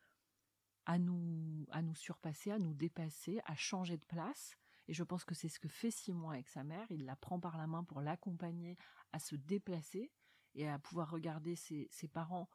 à 0.86 0.98
nous 0.98 1.66
à 1.70 1.82
nous 1.82 1.94
surpasser, 1.94 2.50
à 2.50 2.58
nous 2.58 2.74
dépasser, 2.74 3.40
à 3.44 3.54
changer 3.54 3.96
de 3.96 4.04
place. 4.04 4.56
Et 4.88 4.94
je 4.94 5.02
pense 5.02 5.24
que 5.24 5.34
c'est 5.34 5.48
ce 5.48 5.58
que 5.58 5.68
fait 5.68 5.90
Simon 5.90 6.30
avec 6.30 6.48
sa 6.48 6.62
mère. 6.62 6.86
Il 6.90 7.06
la 7.06 7.16
prend 7.16 7.40
par 7.40 7.56
la 7.56 7.66
main 7.66 7.82
pour 7.82 8.00
l'accompagner 8.00 8.76
à 9.12 9.18
se 9.18 9.34
déplacer 9.34 10.12
et 10.56 10.68
à 10.68 10.78
pouvoir 10.78 11.10
regarder 11.10 11.54
ses, 11.54 11.88
parents 12.12 12.48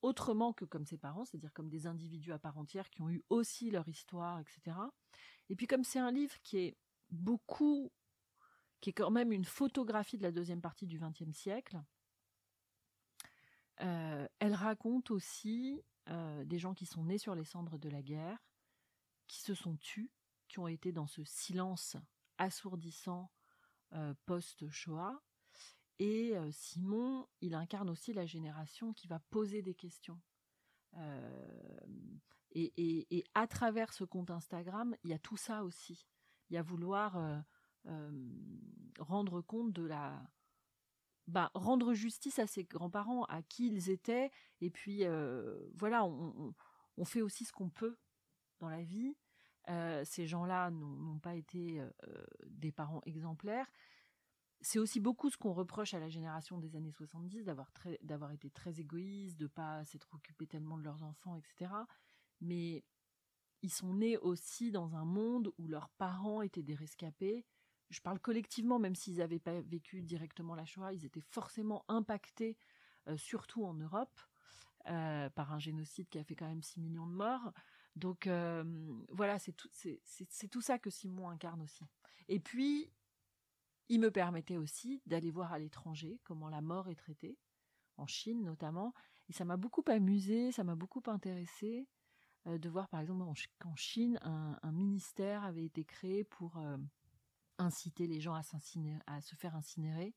autrement 0.00 0.52
que 0.52 0.64
comme 0.64 0.84
ses 0.84 0.98
parents, 0.98 1.24
c'est-à-dire 1.24 1.52
comme 1.52 1.68
des 1.68 1.86
individus 1.86 2.32
à 2.32 2.38
part 2.38 2.58
entière 2.58 2.90
qui 2.90 3.02
ont 3.02 3.10
eu 3.10 3.22
aussi 3.28 3.70
leur 3.70 3.86
histoire, 3.88 4.40
etc. 4.40 4.76
Et 5.48 5.54
puis 5.54 5.66
comme 5.66 5.84
c'est 5.84 5.98
un 5.98 6.10
livre 6.10 6.34
qui 6.42 6.58
est 6.58 6.76
beaucoup, 7.10 7.92
qui 8.80 8.90
est 8.90 8.94
quand 8.94 9.10
même 9.10 9.32
une 9.32 9.44
photographie 9.44 10.16
de 10.16 10.22
la 10.22 10.32
deuxième 10.32 10.60
partie 10.60 10.86
du 10.86 10.98
XXe 10.98 11.36
siècle, 11.36 11.80
euh, 13.80 14.26
elle 14.38 14.54
raconte 14.54 15.10
aussi 15.10 15.82
euh, 16.08 16.44
des 16.44 16.58
gens 16.58 16.74
qui 16.74 16.86
sont 16.86 17.04
nés 17.04 17.18
sur 17.18 17.34
les 17.34 17.44
cendres 17.44 17.78
de 17.78 17.88
la 17.88 18.02
guerre, 18.02 18.38
qui 19.28 19.40
se 19.40 19.54
sont 19.54 19.76
tus, 19.76 20.10
qui 20.48 20.58
ont 20.58 20.68
été 20.68 20.90
dans 20.90 21.06
ce 21.06 21.22
silence 21.24 21.96
assourdissant 22.38 23.30
post-Shoah. 24.24 25.20
Et 26.04 26.34
Simon, 26.50 27.28
il 27.40 27.54
incarne 27.54 27.88
aussi 27.88 28.12
la 28.12 28.26
génération 28.26 28.92
qui 28.92 29.06
va 29.06 29.20
poser 29.30 29.62
des 29.62 29.74
questions. 29.74 30.20
Et, 32.50 33.24
à 33.34 33.46
travers 33.46 33.92
ce 33.92 34.02
compte 34.02 34.32
Instagram, 34.32 34.96
il 35.04 35.10
y 35.10 35.14
a 35.14 35.20
tout 35.20 35.36
ça 35.36 35.62
aussi. 35.62 36.08
Il 36.50 36.54
y 36.54 36.56
a 36.56 36.62
vouloir 36.62 37.44
rendre 38.98 39.42
compte 39.42 39.72
de 39.72 39.84
la, 39.84 40.28
bah, 41.28 41.52
rendre 41.54 41.94
justice 41.94 42.40
à 42.40 42.48
ses 42.48 42.64
grands-parents, 42.64 43.22
à 43.26 43.40
qui 43.44 43.68
ils 43.68 43.88
étaient, 43.88 44.32
et 44.60 44.70
puis 44.70 45.04
voilà, 45.76 46.04
on, 46.04 46.52
fait 47.04 47.22
aussi 47.22 47.44
ce 47.44 47.52
qu'on 47.52 47.70
peut 47.70 47.96
dans 48.58 48.68
la 48.68 48.82
vie. 48.82 49.14
ces 50.02 50.26
gens-là 50.26 50.72
n'ont 50.72 51.20
pas 51.20 51.36
été 51.36 51.80
des 52.48 52.72
parents 52.72 53.02
exemplaires. 53.06 53.70
C'est 54.62 54.78
aussi 54.78 55.00
beaucoup 55.00 55.28
ce 55.28 55.36
qu'on 55.36 55.52
reproche 55.52 55.92
à 55.92 55.98
la 55.98 56.08
génération 56.08 56.58
des 56.58 56.76
années 56.76 56.92
70, 56.92 57.44
d'avoir 57.44 57.70
d'avoir 58.02 58.32
été 58.32 58.48
très 58.48 58.80
égoïste, 58.80 59.36
de 59.36 59.48
pas 59.48 59.84
s'être 59.84 60.14
occupé 60.14 60.46
tellement 60.46 60.78
de 60.78 60.84
leurs 60.84 61.02
enfants, 61.02 61.36
etc. 61.36 61.72
Mais 62.40 62.84
ils 63.62 63.72
sont 63.72 63.94
nés 63.94 64.16
aussi 64.18 64.70
dans 64.70 64.94
un 64.96 65.04
monde 65.04 65.52
où 65.58 65.68
leurs 65.68 65.88
parents 65.90 66.42
étaient 66.42 66.62
des 66.62 66.74
rescapés, 66.74 67.44
je 67.92 68.00
parle 68.00 68.18
collectivement, 68.18 68.78
même 68.78 68.94
s'ils 68.94 69.18
n'avaient 69.18 69.38
pas 69.38 69.60
vécu 69.60 70.02
directement 70.02 70.54
la 70.54 70.64
Shoah, 70.64 70.92
ils 70.92 71.04
étaient 71.04 71.20
forcément 71.20 71.84
impactés, 71.88 72.56
euh, 73.08 73.16
surtout 73.16 73.64
en 73.64 73.74
Europe, 73.74 74.20
euh, 74.88 75.28
par 75.30 75.52
un 75.52 75.58
génocide 75.58 76.08
qui 76.08 76.18
a 76.18 76.24
fait 76.24 76.34
quand 76.34 76.48
même 76.48 76.62
6 76.62 76.80
millions 76.80 77.06
de 77.06 77.12
morts. 77.12 77.52
Donc 77.94 78.26
euh, 78.26 78.64
voilà, 79.10 79.38
c'est 79.38 79.52
tout, 79.52 79.68
c'est 79.72 80.48
tout 80.48 80.62
ça 80.62 80.78
que 80.78 80.88
Simon 80.88 81.28
incarne 81.28 81.60
aussi. 81.60 81.84
Et 82.28 82.40
puis, 82.40 82.90
il 83.88 84.00
me 84.00 84.10
permettait 84.10 84.56
aussi 84.56 85.02
d'aller 85.06 85.30
voir 85.30 85.52
à 85.52 85.58
l'étranger 85.58 86.20
comment 86.24 86.48
la 86.48 86.60
mort 86.60 86.88
est 86.88 86.96
traitée, 86.96 87.38
en 87.96 88.06
Chine 88.06 88.42
notamment. 88.42 88.94
Et 89.28 89.32
ça 89.32 89.44
m'a 89.44 89.56
beaucoup 89.56 89.84
amusé, 89.86 90.52
ça 90.52 90.64
m'a 90.64 90.74
beaucoup 90.74 91.02
intéressé 91.06 91.88
de 92.46 92.68
voir 92.68 92.88
par 92.88 93.00
exemple 93.00 93.24
qu'en 93.60 93.76
Chine, 93.76 94.18
un, 94.22 94.72
ministère 94.72 95.44
avait 95.44 95.64
été 95.64 95.84
créé 95.84 96.24
pour 96.24 96.60
inciter 97.58 98.06
les 98.06 98.20
gens 98.20 98.34
à, 98.34 98.42
se 98.42 99.36
faire 99.36 99.54
incinérer, 99.54 100.14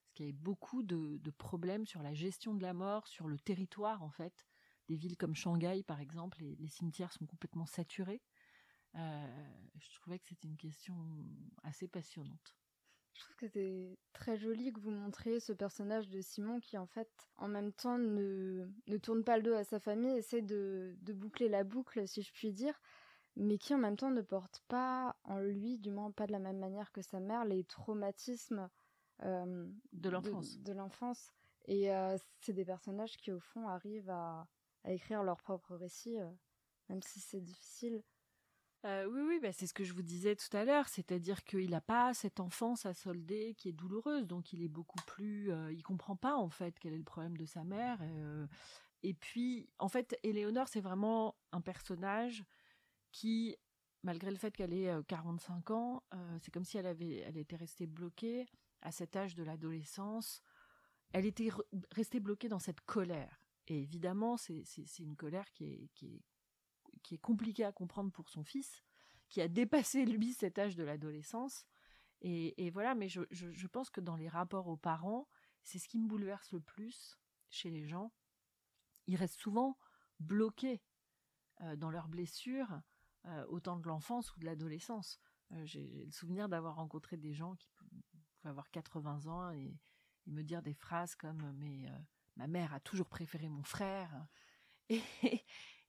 parce 0.00 0.14
qu'il 0.14 0.26
y 0.26 0.28
avait 0.28 0.38
beaucoup 0.38 0.82
de, 0.82 1.30
problèmes 1.36 1.86
sur 1.86 2.02
la 2.02 2.14
gestion 2.14 2.54
de 2.54 2.62
la 2.62 2.72
mort, 2.72 3.06
sur 3.08 3.28
le 3.28 3.38
territoire 3.38 4.02
en 4.02 4.10
fait. 4.10 4.46
Des 4.88 4.96
villes 4.96 5.16
comme 5.16 5.34
Shanghai, 5.34 5.82
par 5.82 6.00
exemple, 6.00 6.38
les, 6.40 6.54
les 6.56 6.68
cimetières 6.68 7.12
sont 7.12 7.26
complètement 7.26 7.66
saturés. 7.66 8.22
Euh, 8.94 9.54
je 9.78 9.94
trouvais 10.00 10.18
que 10.18 10.28
c'était 10.28 10.48
une 10.48 10.56
question 10.56 10.96
assez 11.62 11.88
passionnante. 11.88 12.56
Je 13.16 13.20
trouve 13.22 13.36
que 13.36 13.48
c'est 13.48 13.98
très 14.12 14.36
joli 14.36 14.72
que 14.74 14.80
vous 14.80 14.90
montriez 14.90 15.40
ce 15.40 15.54
personnage 15.54 16.08
de 16.10 16.20
Simon 16.20 16.60
qui, 16.60 16.76
en 16.76 16.86
fait, 16.86 17.08
en 17.38 17.48
même 17.48 17.72
temps, 17.72 17.96
ne, 17.96 18.68
ne 18.86 18.96
tourne 18.98 19.24
pas 19.24 19.38
le 19.38 19.42
dos 19.42 19.54
à 19.54 19.64
sa 19.64 19.80
famille, 19.80 20.18
essaie 20.18 20.42
de, 20.42 20.94
de 21.00 21.12
boucler 21.14 21.48
la 21.48 21.64
boucle, 21.64 22.06
si 22.06 22.20
je 22.20 22.30
puis 22.32 22.52
dire, 22.52 22.78
mais 23.34 23.56
qui 23.56 23.74
en 23.74 23.78
même 23.78 23.96
temps 23.96 24.10
ne 24.10 24.20
porte 24.20 24.62
pas 24.68 25.16
en 25.24 25.38
lui, 25.38 25.78
du 25.78 25.90
moins 25.90 26.10
pas 26.10 26.26
de 26.26 26.32
la 26.32 26.38
même 26.38 26.58
manière 26.58 26.92
que 26.92 27.00
sa 27.00 27.18
mère, 27.18 27.46
les 27.46 27.64
traumatismes 27.64 28.68
euh, 29.22 29.66
de 29.92 30.10
l'enfance. 30.10 30.58
De, 30.58 30.72
l'enfance. 30.72 31.32
Et 31.66 31.90
euh, 31.94 32.18
c'est 32.40 32.52
des 32.52 32.66
personnages 32.66 33.16
qui, 33.16 33.32
au 33.32 33.40
fond, 33.40 33.66
arrivent 33.66 34.10
à, 34.10 34.46
écrire 34.84 35.22
leur 35.22 35.38
propre 35.38 35.74
récit, 35.74 36.20
euh, 36.20 36.30
même 36.90 37.02
si 37.02 37.20
c'est 37.20 37.40
difficile. 37.40 38.02
Oui, 39.08 39.20
oui, 39.26 39.38
bah, 39.40 39.52
c'est 39.52 39.66
ce 39.66 39.74
que 39.74 39.84
je 39.84 39.92
vous 39.92 40.02
disais 40.02 40.36
tout 40.36 40.54
à 40.56 40.64
l'heure, 40.64 40.88
c'est-à-dire 40.88 41.44
qu'il 41.44 41.70
n'a 41.70 41.80
pas 41.80 42.14
cette 42.14 42.40
enfance 42.40 42.86
à 42.86 42.94
solder 42.94 43.54
qui 43.54 43.68
est 43.68 43.72
douloureuse, 43.72 44.26
donc 44.26 44.52
il 44.52 44.62
est 44.62 44.68
beaucoup 44.68 45.00
plus, 45.06 45.50
il 45.72 45.82
comprend 45.82 46.16
pas 46.16 46.36
en 46.36 46.50
fait 46.50 46.78
quel 46.78 46.92
est 46.92 46.98
le 46.98 47.04
problème 47.04 47.36
de 47.36 47.46
sa 47.46 47.64
mère. 47.64 47.98
et 49.02 49.14
puis, 49.14 49.68
en 49.78 49.88
fait, 49.88 50.18
Éléonore, 50.22 50.68
c'est 50.68 50.80
vraiment 50.80 51.36
un 51.52 51.60
personnage 51.60 52.44
qui, 53.12 53.56
malgré 54.02 54.30
le 54.30 54.36
fait 54.36 54.54
qu'elle 54.54 54.72
ait 54.74 54.92
45 55.08 55.70
ans, 55.70 56.02
c'est 56.42 56.52
comme 56.52 56.64
si 56.64 56.78
elle 56.78 56.86
avait, 56.86 57.24
elle 57.26 57.38
était 57.38 57.56
restée 57.56 57.86
bloquée 57.86 58.46
à 58.82 58.92
cet 58.92 59.16
âge 59.16 59.34
de 59.34 59.42
l'adolescence. 59.42 60.42
Elle 61.12 61.26
était 61.26 61.50
restée 61.92 62.20
bloquée 62.20 62.48
dans 62.48 62.58
cette 62.58 62.80
colère. 62.82 63.42
Et 63.68 63.80
évidemment, 63.80 64.36
c'est 64.36 64.64
une 64.98 65.16
colère 65.16 65.50
qui 65.52 65.90
qui, 65.94 66.06
est, 66.06 66.22
qui 67.06 67.14
est 67.14 67.18
compliquée 67.18 67.64
à 67.64 67.70
comprendre 67.70 68.10
pour 68.10 68.28
son 68.28 68.42
fils, 68.42 68.82
qui 69.28 69.40
a 69.40 69.46
dépassé 69.46 70.04
lui 70.04 70.32
cet 70.32 70.58
âge 70.58 70.74
de 70.74 70.82
l'adolescence. 70.82 71.64
Et, 72.20 72.70
voilà, 72.70 72.96
mais 72.96 73.08
je, 73.08 73.66
pense 73.68 73.90
que 73.90 74.00
dans 74.00 74.16
les 74.16 74.28
rapports 74.28 74.66
aux 74.66 74.76
parents, 74.76 75.28
c'est 75.62 75.78
ce 75.78 75.86
qui 75.86 76.00
me 76.00 76.08
bouleverse 76.08 76.50
le 76.50 76.60
plus 76.60 77.16
chez 77.48 77.70
les 77.70 77.86
gens. 77.86 78.12
Ils 79.06 79.14
restent 79.14 79.38
souvent 79.38 79.78
bloqués 80.18 80.82
dans 81.76 81.90
leurs 81.90 82.08
blessures 82.08 82.80
euh, 83.26 83.46
autant 83.50 83.76
de 83.76 83.86
l'enfance 83.86 84.34
ou 84.34 84.40
de 84.40 84.44
l'adolescence. 84.44 85.20
Euh, 85.52 85.64
j'ai 85.64 86.04
le 86.04 86.10
souvenir 86.10 86.48
d'avoir 86.48 86.74
rencontré 86.74 87.16
des 87.16 87.34
gens 87.34 87.54
qui 87.54 87.70
pouvaient 87.76 88.02
avoir 88.42 88.68
80 88.72 89.26
ans 89.26 89.52
et, 89.52 89.78
me 90.26 90.42
dire 90.42 90.60
des 90.60 90.74
phrases 90.74 91.14
comme 91.14 91.52
mais 91.52 91.88
euh, 91.88 91.98
ma 92.34 92.48
mère 92.48 92.74
a 92.74 92.80
toujours 92.80 93.08
préféré 93.08 93.48
mon 93.48 93.62
frère 93.62 94.26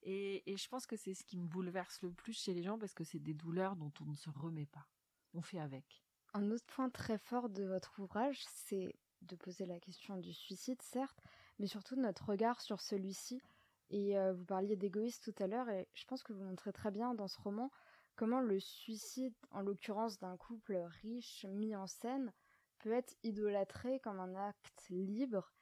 et, 0.10 0.56
je 0.58 0.68
pense 0.70 0.88
que 0.88 0.96
c'est 0.96 1.14
ce 1.14 1.26
qui 1.26 1.38
me 1.38 1.48
bouleverse 1.48 2.02
le 2.02 2.12
plus 2.12 2.34
chez 2.34 2.54
les 2.54 2.64
gens 2.64 2.80
parce 2.80 2.94
que 2.94 3.04
c'est 3.04 3.20
des 3.20 3.34
douleurs 3.34 3.76
dont 3.76 3.92
on 4.02 4.06
ne 4.06 4.16
se 4.16 4.30
remet 4.30 4.66
pas. 4.66 4.88
On 5.34 5.42
fait 5.42 5.60
avec. 5.60 6.02
Un 6.34 6.50
autre 6.52 6.66
point 6.66 6.90
très 6.90 7.18
fort 7.18 7.50
de 7.50 7.64
votre 7.64 8.00
ouvrage, 8.00 8.40
c'est 8.48 8.96
de 9.22 9.36
poser 9.36 9.66
la 9.66 9.80
question 9.80 10.18
du 10.18 10.34
suicide, 10.34 10.82
certes, 10.82 11.20
mais 11.60 11.68
surtout 11.68 11.96
de 11.96 12.02
notre 12.02 12.30
regard 12.30 12.62
sur 12.62 12.80
celui-ci 12.82 13.42
et 13.90 14.18
euh, 14.18 14.34
vous 14.34 14.46
parliez 14.46 14.76
d'égoïsme 14.76 15.32
tout 15.32 15.44
à 15.44 15.48
l'heure, 15.48 15.70
et 15.70 15.88
je 15.94 16.06
pense 16.06 16.24
que 16.24 16.34
vous 16.34 16.44
montrez 16.44 16.74
très 16.74 16.92
bien 16.92 17.14
dans 17.14 17.28
ce 17.28 17.40
roman 17.40 17.72
comment 18.16 18.42
le 18.42 18.60
suicide, 18.60 19.36
en 19.52 19.62
l'occurrence 19.62 20.20
d'un 20.20 20.38
couple 20.38 20.76
riche 21.02 21.46
mis 21.50 21.76
en 21.76 21.88
scène, 21.88 22.34
peut 22.80 22.92
être 22.92 23.16
idolâtré 23.24 24.00
comme 24.00 24.20
un 24.20 24.36
acte 24.36 24.90
libre 24.90 25.54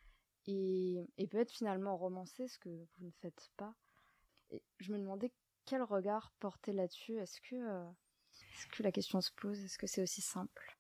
et, 0.48 1.06
peut 1.30 1.40
être 1.40 1.52
finalement 1.52 1.98
romancé, 1.98 2.48
ce 2.48 2.58
que 2.58 2.70
vous 2.70 3.06
ne 3.06 3.12
faites 3.12 3.50
pas. 3.58 3.76
Je 4.78 4.92
me 4.92 5.00
demandais 5.00 5.32
quel 5.66 5.82
regard 5.82 6.32
porter 6.40 6.74
là-dessus. 6.74 7.18
Est-ce 7.18 7.42
que, 7.42 7.56
euh, 7.56 7.90
est-ce 8.34 8.68
que 8.68 8.84
la 8.84 8.92
question 8.92 9.22
se 9.22 9.32
pose? 9.32 9.60
Est-ce 9.64 9.78
que 9.78 9.88
c'est 9.88 10.02
aussi 10.02 10.22
simple? 10.22 10.78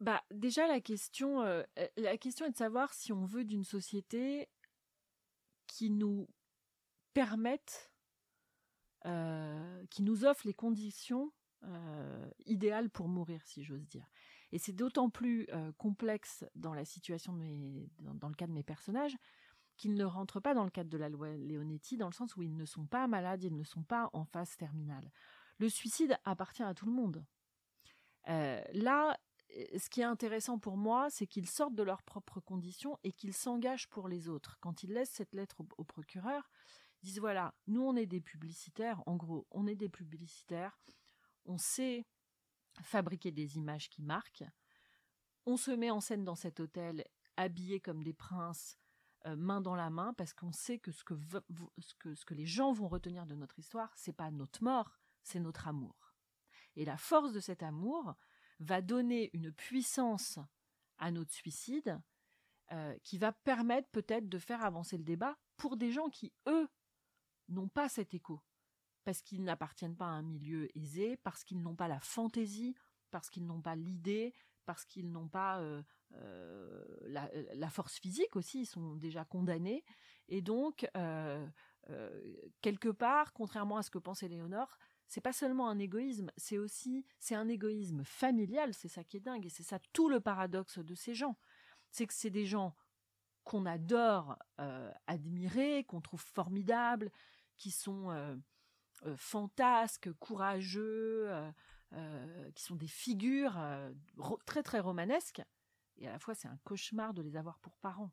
Bah 0.00 0.22
déjà 0.30 0.68
la 0.68 0.80
question, 0.80 1.42
euh, 1.42 1.64
la 1.96 2.16
question 2.16 2.46
est 2.46 2.50
de 2.50 2.56
savoir 2.56 2.94
si 2.94 3.12
on 3.12 3.24
veut 3.24 3.44
d'une 3.44 3.64
société 3.64 4.48
qui 5.66 5.90
nous 5.90 6.28
permettent, 7.14 7.92
euh, 9.06 9.84
qui 9.90 10.02
nous 10.02 10.24
offrent 10.24 10.46
les 10.46 10.54
conditions 10.54 11.32
euh, 11.64 12.30
idéales 12.46 12.90
pour 12.90 13.08
mourir, 13.08 13.40
si 13.44 13.64
j'ose 13.64 13.86
dire. 13.88 14.08
Et 14.52 14.58
c'est 14.58 14.72
d'autant 14.72 15.10
plus 15.10 15.46
euh, 15.52 15.72
complexe 15.72 16.44
dans 16.54 16.74
la 16.74 16.84
situation 16.84 17.32
de 17.32 17.38
mes, 17.38 17.90
dans, 17.98 18.28
le 18.28 18.34
cas 18.34 18.46
de 18.46 18.52
mes 18.52 18.62
personnages 18.62 19.16
qu'ils 19.78 19.94
ne 19.94 20.04
rentrent 20.04 20.40
pas 20.40 20.52
dans 20.52 20.64
le 20.64 20.70
cadre 20.70 20.90
de 20.90 20.98
la 20.98 21.08
loi 21.08 21.30
Leonetti, 21.36 21.96
dans 21.96 22.08
le 22.08 22.12
sens 22.12 22.36
où 22.36 22.42
ils 22.42 22.54
ne 22.54 22.66
sont 22.66 22.84
pas 22.84 23.06
malades, 23.06 23.44
ils 23.44 23.56
ne 23.56 23.64
sont 23.64 23.82
pas 23.82 24.10
en 24.12 24.24
phase 24.24 24.56
terminale. 24.56 25.10
Le 25.58 25.70
suicide 25.70 26.18
appartient 26.24 26.62
à 26.62 26.74
tout 26.74 26.86
le 26.86 26.92
monde. 26.92 27.24
là, 28.26 29.16
ce 29.78 29.88
qui 29.88 30.02
est 30.02 30.04
intéressant 30.04 30.58
pour 30.58 30.76
moi, 30.76 31.08
c'est 31.10 31.26
qu'ils 31.26 31.48
sortent 31.48 31.74
de 31.74 31.82
leurs 31.82 32.02
propres 32.02 32.40
conditions 32.40 32.98
et 33.02 33.12
qu'ils 33.12 33.32
s'engagent 33.32 33.88
pour 33.88 34.08
les 34.08 34.28
autres. 34.28 34.58
Quand 34.60 34.82
ils 34.82 34.92
laissent 34.92 35.10
cette 35.10 35.32
lettre 35.32 35.62
au 35.78 35.84
procureur, 35.84 36.50
disent 37.02 37.20
voilà, 37.20 37.54
nous 37.66 37.82
on 37.82 37.96
est 37.96 38.06
des 38.06 38.20
publicitaires, 38.20 39.02
en 39.06 39.16
gros, 39.16 39.46
on 39.50 39.66
est 39.66 39.76
des 39.76 39.88
publicitaires, 39.88 40.78
on 41.44 41.58
sait 41.58 42.06
fabriquer 42.82 43.30
des 43.30 43.56
images 43.56 43.88
qui 43.88 44.02
marquent, 44.02 44.44
on 45.46 45.56
se 45.56 45.70
met 45.70 45.90
en 45.90 46.00
scène 46.00 46.24
dans 46.24 46.34
cet 46.34 46.60
hôtel 46.60 47.04
habillés 47.36 47.80
comme 47.80 48.02
des 48.02 48.12
princes, 48.12 48.76
euh, 49.28 49.36
main 49.36 49.60
dans 49.60 49.74
la 49.74 49.90
main, 49.90 50.12
parce 50.14 50.34
qu'on 50.34 50.52
sait 50.52 50.78
que 50.78 50.90
ce 50.90 51.04
que, 51.04 51.14
ce 51.78 51.94
que 51.94 52.14
ce 52.14 52.24
que 52.24 52.34
les 52.34 52.46
gens 52.46 52.72
vont 52.72 52.88
retenir 52.88 53.26
de 53.26 53.34
notre 53.34 53.58
histoire, 53.58 53.92
c'est 53.96 54.12
pas 54.12 54.30
notre 54.30 54.62
mort, 54.62 54.98
c'est 55.22 55.40
notre 55.40 55.68
amour. 55.68 56.14
Et 56.76 56.84
la 56.84 56.96
force 56.96 57.32
de 57.32 57.40
cet 57.40 57.62
amour 57.62 58.14
va 58.60 58.80
donner 58.82 59.30
une 59.32 59.52
puissance 59.52 60.38
à 60.98 61.10
notre 61.10 61.32
suicide 61.32 62.00
euh, 62.72 62.96
qui 63.02 63.18
va 63.18 63.32
permettre 63.32 63.88
peut-être 63.90 64.28
de 64.28 64.38
faire 64.38 64.64
avancer 64.64 64.98
le 64.98 65.04
débat 65.04 65.38
pour 65.56 65.76
des 65.76 65.90
gens 65.90 66.08
qui, 66.08 66.32
eux, 66.46 66.68
n'ont 67.48 67.68
pas 67.68 67.88
cet 67.88 68.14
écho, 68.14 68.42
parce 69.04 69.22
qu'ils 69.22 69.42
n'appartiennent 69.42 69.96
pas 69.96 70.06
à 70.06 70.10
un 70.10 70.22
milieu 70.22 70.68
aisé, 70.76 71.16
parce 71.18 71.44
qu'ils 71.44 71.62
n'ont 71.62 71.76
pas 71.76 71.88
la 71.88 72.00
fantaisie, 72.00 72.74
parce 73.10 73.30
qu'ils 73.30 73.46
n'ont 73.46 73.62
pas 73.62 73.74
l'idée, 73.74 74.34
parce 74.68 74.84
qu'ils 74.84 75.10
n'ont 75.10 75.28
pas 75.28 75.60
euh, 75.60 75.82
euh, 76.16 76.84
la, 77.54 77.70
force 77.70 77.98
physique 77.98 78.36
aussi, 78.36 78.60
ils 78.60 78.66
sont 78.66 78.96
déjà 78.96 79.24
condamnés. 79.24 79.82
Et 80.28 80.42
donc, 80.42 80.86
euh, 80.94 81.48
quelque 82.60 82.90
part, 82.90 83.32
contrairement 83.32 83.78
à 83.78 83.82
ce 83.82 83.88
que 83.88 83.96
pensait 83.96 84.28
Léonore, 84.28 84.76
c'est 85.06 85.22
pas 85.22 85.32
seulement 85.32 85.70
un 85.70 85.78
égoïsme, 85.78 86.30
c'est 86.36 86.58
aussi 86.58 87.06
c'est 87.18 87.34
un 87.34 87.48
égoïsme 87.48 88.04
familial, 88.04 88.74
c'est 88.74 88.88
ça 88.88 89.04
qui 89.04 89.16
est 89.16 89.20
dingue 89.20 89.46
et 89.46 89.48
c'est 89.48 89.62
ça 89.62 89.78
tout 89.94 90.10
le 90.10 90.20
paradoxe 90.20 90.78
de 90.80 90.94
ces 90.94 91.14
gens. 91.14 91.38
C'est 91.90 92.06
que 92.06 92.12
c'est 92.12 92.28
des 92.28 92.44
gens 92.44 92.76
qu'on 93.44 93.64
adore 93.64 94.36
admirer, 95.06 95.84
qu'on 95.84 96.02
trouve 96.02 96.20
formidables, 96.20 97.10
qui 97.56 97.70
sont 97.70 98.38
fantasques, 99.16 100.12
courageux, 100.20 101.30
qui 102.54 102.62
sont 102.62 102.76
des 102.76 102.88
figures 102.88 103.58
très 104.46 104.62
très 104.62 104.80
romanesques. 104.80 105.42
Et 105.96 106.06
à 106.06 106.12
la 106.12 106.18
fois, 106.18 106.34
c'est 106.34 106.48
un 106.48 106.58
cauchemar 106.64 107.14
de 107.14 107.22
les 107.22 107.36
avoir 107.36 107.58
pour 107.58 107.76
parents. 107.78 108.12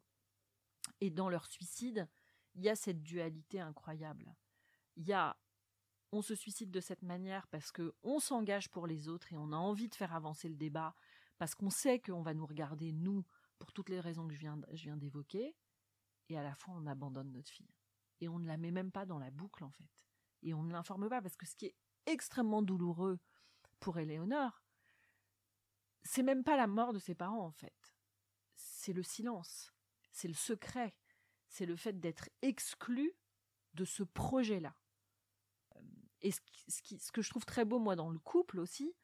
Et 1.02 1.10
dans 1.10 1.30
leur 1.30 1.46
suicide, 1.46 2.08
il 2.56 2.64
y 2.64 2.70
a 2.70 2.76
cette 2.76 3.04
dualité 3.04 3.60
incroyable. 3.60 4.34
Il 4.96 5.06
y 5.06 5.14
a 5.14 5.38
on 6.12 6.22
se 6.22 6.36
suicide 6.36 6.72
de 6.72 6.80
cette 6.80 7.02
manière 7.02 7.48
parce 7.48 7.72
que 7.72 7.94
on 8.04 8.20
s'engage 8.20 8.70
pour 8.70 8.88
les 8.88 9.10
autres 9.10 9.34
et 9.34 9.38
on 9.38 9.52
a 9.52 9.58
envie 9.58 9.90
de 9.90 9.96
faire 9.96 10.14
avancer 10.14 10.48
le 10.48 10.56
débat 10.56 10.96
parce 11.38 11.56
qu'on 11.56 11.70
sait 11.70 12.00
qu'on 12.00 12.22
va 12.22 12.34
nous 12.34 12.46
regarder 12.46 12.94
nous 12.94 13.26
pour 13.60 13.74
toutes 13.74 13.90
les 13.90 14.00
raisons 14.00 14.28
que 14.28 14.34
je 14.34 14.40
viens, 14.40 14.60
je 14.72 14.84
viens 14.84 14.96
d'évoquer 14.96 15.56
et 16.30 16.38
à 16.38 16.44
la 16.44 16.56
fois 16.56 16.74
on 16.78 16.86
abandonne 16.88 17.32
notre 17.32 17.52
fille 17.52 17.74
et 18.22 18.30
on 18.30 18.40
ne 18.40 18.48
la 18.48 18.56
met 18.56 18.72
même 18.72 18.92
pas 18.92 19.06
dans 19.06 19.20
la 19.20 19.32
boucle 19.32 19.64
en 19.64 19.72
fait 19.72 20.06
et 20.42 20.54
on 20.54 20.64
ne 20.64 20.72
l'informe 20.72 21.10
pas 21.10 21.22
parce 21.22 21.36
que 21.36 21.46
ce 21.46 21.56
qui 21.56 21.66
est 21.66 21.76
extrêmement 22.06 22.62
douloureux 22.62 23.20
pour 23.80 23.98
Éléonore 23.98 24.62
c'est 26.04 26.24
même 26.24 26.44
pas 26.44 26.58
la 26.58 26.68
mort 26.68 26.94
de 26.94 27.00
ses 27.00 27.16
parents 27.16 27.46
en 27.46 27.52
fait 27.52 27.96
c'est 28.56 28.94
le 28.94 29.04
silence 29.04 29.74
c'est 30.12 30.28
le 30.28 30.34
secret 30.34 30.96
c'est 31.48 31.66
le 31.66 31.76
fait 31.76 32.00
d'être 32.00 32.30
exclu 32.42 33.14
de 33.74 33.86
ce 33.86 34.04
projet 34.04 34.60
là 34.60 34.76
et 36.26 36.32
ce, 36.32 36.40
ce, 36.68 37.12
que 37.12 37.22
je 37.22 37.30
trouve 37.30 37.46
très 37.46 37.66
beau, 37.66 37.78
moi, 37.78 37.96
dans 37.96 38.10
le 38.10 38.18
couple 38.18 38.60
aussi, 38.60 38.96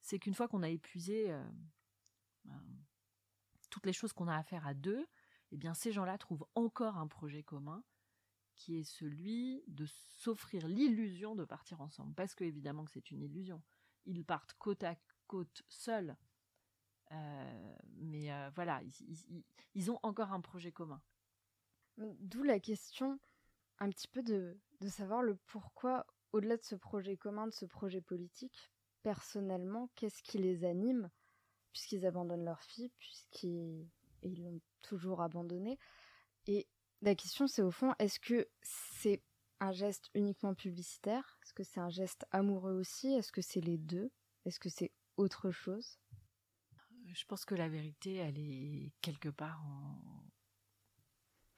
c'est 0.00 0.18
qu'une 0.18 0.34
fois 0.34 0.48
qu'on 0.48 0.64
a 0.64 0.68
épuisé 0.68 1.30
euh, 1.30 1.48
ben, 2.44 2.60
toutes 3.70 3.86
les 3.86 3.92
choses 3.92 4.12
qu'on 4.12 4.26
a 4.26 4.36
à 4.36 4.42
faire 4.42 4.66
à 4.66 4.74
deux, 4.74 5.06
eh 5.52 5.56
bien, 5.56 5.74
ces 5.74 5.92
gens-là 5.92 6.18
trouvent 6.18 6.46
encore 6.56 6.96
un 6.96 7.06
projet 7.06 7.44
commun 7.44 7.84
qui 8.56 8.78
est 8.78 8.84
celui 8.84 9.62
de 9.68 9.86
s'offrir 9.86 10.66
l'illusion 10.66 11.36
de 11.36 11.44
partir 11.44 11.80
ensemble. 11.80 12.14
Parce 12.14 12.34
que, 12.34 12.42
évidemment, 12.42 12.84
que 12.84 12.90
c'est 12.90 13.12
une 13.12 13.22
illusion. 13.22 13.62
Ils 14.06 14.24
partent 14.24 14.54
côte 14.54 14.84
à 14.84 14.96
côte 15.26 15.62
seuls. 15.68 16.16
Euh, 17.12 17.76
mais 17.98 18.32
euh, 18.32 18.50
voilà, 18.54 18.80
ils, 19.74 19.90
ont 19.90 20.00
encore 20.02 20.32
un 20.32 20.40
projet 20.40 20.72
commun. 20.72 21.00
D'où 21.98 22.42
la 22.42 22.58
question 22.58 23.18
un 23.78 23.90
petit 23.90 24.08
peu 24.08 24.22
de, 24.22 24.58
de 24.80 24.88
savoir 24.88 25.22
le 25.22 25.36
pourquoi 25.46 26.06
au-delà 26.32 26.56
de 26.56 26.62
ce 26.62 26.74
projet 26.74 27.16
commun, 27.16 27.46
de 27.46 27.52
ce 27.52 27.64
projet 27.64 28.00
politique, 28.00 28.70
personnellement, 29.02 29.88
qu'est-ce 29.94 30.22
qui 30.22 30.38
les 30.38 30.64
anime, 30.64 31.10
puisqu'ils 31.72 32.04
abandonnent 32.06 32.44
leur 32.44 32.60
fille, 32.62 32.90
puisqu'ils 32.98 33.88
l'ont 34.22 34.60
toujours 34.82 35.22
abandonnée 35.22 35.78
Et 36.46 36.66
la 37.02 37.14
question, 37.14 37.46
c'est 37.46 37.62
au 37.62 37.70
fond, 37.70 37.94
est-ce 37.98 38.18
que 38.18 38.48
c'est 38.62 39.22
un 39.60 39.72
geste 39.72 40.10
uniquement 40.14 40.54
publicitaire? 40.54 41.38
Est-ce 41.42 41.54
que 41.54 41.64
c'est 41.64 41.80
un 41.80 41.88
geste 41.88 42.26
amoureux 42.30 42.74
aussi? 42.74 43.08
Est-ce 43.14 43.32
que 43.32 43.42
c'est 43.42 43.60
les 43.60 43.78
deux? 43.78 44.10
Est-ce 44.44 44.60
que 44.60 44.68
c'est 44.68 44.92
autre 45.16 45.50
chose? 45.50 45.98
Je 47.06 47.24
pense 47.24 47.44
que 47.44 47.54
la 47.54 47.68
vérité, 47.68 48.16
elle 48.16 48.38
est 48.38 48.92
quelque 49.00 49.28
part 49.28 49.64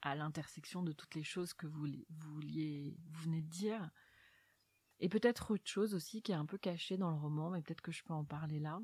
à 0.01 0.15
l'intersection 0.15 0.83
de 0.83 0.93
toutes 0.93 1.15
les 1.15 1.23
choses 1.23 1.53
que 1.53 1.67
vous, 1.67 1.87
vouliez, 2.09 2.97
vous 3.09 3.23
venez 3.23 3.41
de 3.41 3.49
dire. 3.49 3.89
Et 4.99 5.09
peut-être 5.09 5.51
autre 5.51 5.69
chose 5.69 5.93
aussi 5.93 6.21
qui 6.21 6.31
est 6.31 6.35
un 6.35 6.45
peu 6.45 6.57
cachée 6.57 6.97
dans 6.97 7.11
le 7.11 7.17
roman, 7.17 7.49
mais 7.49 7.61
peut-être 7.61 7.81
que 7.81 7.91
je 7.91 8.03
peux 8.03 8.13
en 8.13 8.25
parler 8.25 8.59
là. 8.59 8.81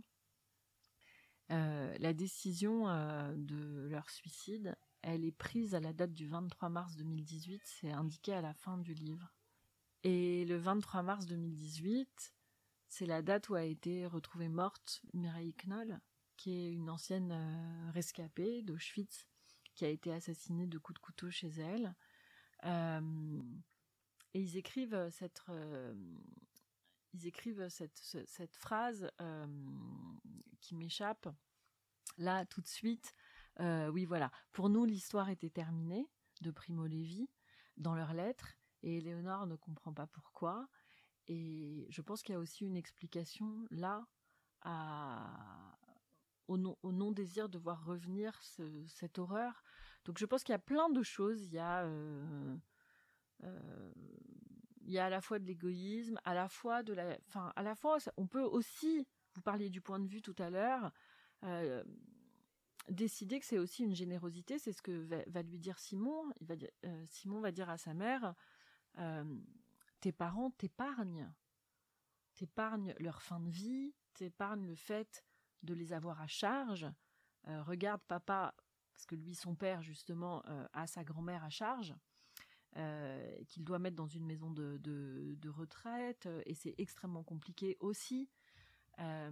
Euh, 1.52 1.96
la 2.00 2.14
décision 2.14 2.90
euh, 2.90 3.34
de 3.36 3.88
leur 3.88 4.10
suicide, 4.10 4.76
elle 5.06 5.24
est 5.24 5.32
prise 5.32 5.76
à 5.76 5.80
la 5.80 5.94
date 5.94 6.14
du 6.14 6.28
23 6.28 6.70
mars 6.70 6.96
2018, 6.96 7.62
c'est 7.64 7.92
indiqué 7.92 8.34
à 8.34 8.42
la 8.42 8.54
fin 8.54 8.78
du 8.78 8.94
livre. 8.94 9.34
Et 10.04 10.46
le 10.46 10.58
23 10.58 11.04
mars 11.04 11.26
2018, 11.26 12.34
c'est 12.88 13.06
la 13.06 13.22
date 13.22 13.50
où 13.50 13.56
a 13.56 13.64
été 13.64 14.06
retrouvée 14.06 14.50
morte 14.50 15.02
Mireille 15.14 15.56
Knoll, 15.66 16.00
qui 16.38 16.54
est 16.54 16.72
une 16.72 16.90
ancienne 16.90 17.32
euh, 17.32 17.92
rescapée 17.92 18.62
d'Auschwitz, 18.62 19.28
qui 19.74 19.86
a 19.86 19.90
été 19.90 20.12
assassinée 20.12 20.68
de 20.68 20.78
coups 20.78 21.00
de 21.00 21.06
couteau 21.06 21.30
chez 21.30 21.50
elle. 21.50 21.96
Et 24.36 24.42
ils 24.42 24.58
écrivent 24.58 24.94
euh, 24.94 25.10
cette, 25.12 25.42
euh, 25.48 25.94
ils 27.14 27.26
écrivent 27.26 27.70
cette, 27.70 27.98
cette 27.98 28.56
phrase 28.58 29.10
euh, 29.22 29.48
qui 30.60 30.76
m'échappe 30.76 31.30
là 32.18 32.46
tout 32.46 32.60
de 32.60 32.68
suite. 32.68 33.14
Oui, 33.60 34.06
voilà. 34.06 34.32
Pour 34.52 34.70
nous, 34.70 34.86
l'histoire 34.86 35.30
était 35.30 35.50
terminée 35.50 36.10
de 36.42 36.52
Primo 36.52 36.86
Levi 36.86 37.30
dans 37.78 37.96
leurs 37.96 38.14
lettres, 38.14 38.56
et 38.84 39.02
Léonore 39.02 39.48
ne 39.48 39.56
comprend 39.56 39.94
pas 39.94 40.08
pourquoi. 40.08 40.68
Et 41.28 41.88
je 41.90 42.02
pense 42.02 42.22
qu'il 42.22 42.34
y 42.34 42.36
a 42.36 42.40
aussi 42.40 42.66
une 42.66 42.78
explication 42.78 43.66
là 43.72 44.06
à, 44.62 45.78
au, 46.48 46.58
non-désir 46.58 47.50
de 47.50 47.58
voir 47.58 47.84
revenir 47.86 48.40
cette 48.88 49.18
horreur. 49.18 49.64
Donc 50.06 50.20
je 50.20 50.26
pense 50.26 50.44
qu'il 50.44 50.54
y 50.54 50.56
a 50.56 50.60
plein 50.60 50.90
de 50.90 51.02
choses. 51.02 51.44
Il 51.44 51.54
y 51.54 51.60
a 51.60 51.84
euh, 51.84 52.58
il 54.82 54.92
y 54.92 55.00
a 55.00 55.06
à 55.06 55.10
la 55.10 55.22
fois 55.22 55.40
de 55.40 55.46
l'égoïsme, 55.46 56.20
à 56.24 56.34
la 56.34 56.48
fois 56.48 56.84
de 56.84 56.94
la, 56.94 57.18
enfin, 57.28 57.52
à 57.56 57.64
la 57.64 57.76
fois, 57.76 57.98
on 58.18 58.28
peut 58.28 58.44
aussi, 58.44 59.08
vous 59.34 59.42
parliez 59.42 59.70
du 59.70 59.82
point 59.82 60.00
de 60.00 60.08
vue 60.08 60.22
tout 60.22 60.36
à 60.38 60.50
l'heure, 60.50 60.92
euh, 61.44 61.84
décider 62.90 63.40
que 63.40 63.46
c'est 63.46 63.58
aussi 63.58 63.84
une 63.84 63.96
générosité. 63.96 64.60
C'est 64.60 64.74
ce 64.74 64.82
que 64.82 65.24
va, 65.28 65.42
lui 65.42 65.60
dire 65.60 65.80
Simon. 65.80 66.32
Euh, 66.86 67.06
Simon 67.08 67.40
va 67.40 67.52
dire 67.52 67.70
à 67.70 67.78
sa 67.78 67.94
mère 67.94 68.36
tes 70.00 70.14
parents 70.14 70.52
t'épargnent, 70.52 71.30
t'épargnent 72.36 72.94
leur 73.00 73.22
fin 73.22 73.42
de 73.42 73.50
vie, 73.50 73.94
t'épargnent 74.14 74.66
le 74.66 74.76
fait 74.76 75.26
de 75.64 75.74
les 75.74 75.92
avoir 75.92 76.22
à 76.22 76.28
charge. 76.28 76.88
regarde 77.44 78.02
papa, 78.08 78.56
parce 78.94 79.06
que 79.06 79.16
lui, 79.16 79.36
son 79.36 79.56
père 79.56 79.82
justement, 79.82 80.44
a 80.72 80.88
sa 80.88 81.04
grand-mère 81.04 81.44
à 81.44 81.50
charge. 81.50 81.94
Euh, 82.78 83.44
qu'il 83.48 83.64
doit 83.64 83.80
mettre 83.80 83.96
dans 83.96 84.08
une 84.08 84.26
maison 84.26 84.52
de, 84.52 84.78
de, 84.82 85.50
retraite, 85.50 86.26
euh, 86.26 86.42
et 86.46 86.54
c'est 86.54 86.76
extrêmement 86.78 87.24
compliqué 87.24 87.78
aussi. 87.80 88.28
Euh, 89.00 89.32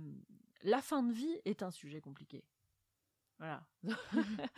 la 0.61 0.81
fin 0.81 1.03
de 1.03 1.11
vie 1.11 1.41
est 1.43 1.61
un 1.61 1.71
sujet 1.71 1.99
compliqué. 1.99 2.45
Voilà. 3.39 3.65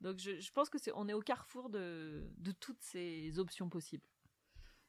Donc 0.00 0.18
je, 0.18 0.40
je, 0.40 0.52
pense 0.52 0.70
que 0.70 0.78
c'est 0.78 0.92
on 0.94 1.08
est 1.08 1.12
au 1.12 1.20
carrefour 1.20 1.70
de, 1.70 2.30
de 2.36 2.52
toutes 2.52 2.82
ces 2.82 3.38
options 3.38 3.68
possibles. 3.68 4.06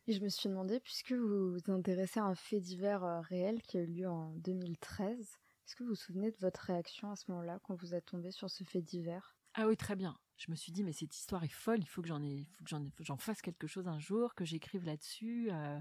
Et 0.08 0.14
je 0.14 0.22
me 0.22 0.30
suis 0.30 0.50
demandé, 0.50 0.80
puisque 0.80 1.12
vous 1.12 1.52
vous 1.54 1.72
intéressez 1.72 2.20
à 2.20 2.26
un 2.26 2.36
fait 2.36 2.60
divers 2.60 3.22
réel 3.24 3.62
qui 3.62 3.78
a 3.78 3.82
eu 3.82 3.86
lieu 3.86 4.10
en 4.10 4.32
2013, 4.38 5.20
est-ce 5.20 5.76
que 5.76 5.84
vous 5.84 5.90
vous 5.90 5.96
souvenez 5.96 6.32
de 6.32 6.38
votre 6.38 6.62
réaction 6.62 7.12
à 7.12 7.16
ce 7.16 7.30
moment-là 7.30 7.60
quand 7.64 7.76
vous 7.76 7.94
êtes 7.94 8.06
tombé 8.06 8.32
sur 8.32 8.50
ce 8.50 8.64
fait 8.64 8.82
divers? 8.82 9.36
Ah 9.54 9.68
oui, 9.68 9.78
très 9.78 9.96
bien 9.96 10.18
je 10.40 10.50
me 10.50 10.56
suis 10.56 10.72
dit 10.72 10.84
mais 10.84 10.94
cette 10.94 11.16
histoire 11.16 11.44
est 11.44 11.54
folle, 11.54 11.80
il 11.82 11.88
faut 11.88 12.02
que 12.02 12.08
j'en 12.08 12.24
ai, 12.24 12.48
faut 12.54 12.64
que 12.64 12.70
j'en, 12.70 12.84
j'en 13.00 13.18
fasse 13.18 13.42
quelque 13.42 13.68
chose 13.68 13.88
un 13.88 14.00
jour, 14.00 14.34
que 14.36 14.46
j'écrive 14.46 14.86
là-dessus. 14.86 15.50
Euh. 15.52 15.80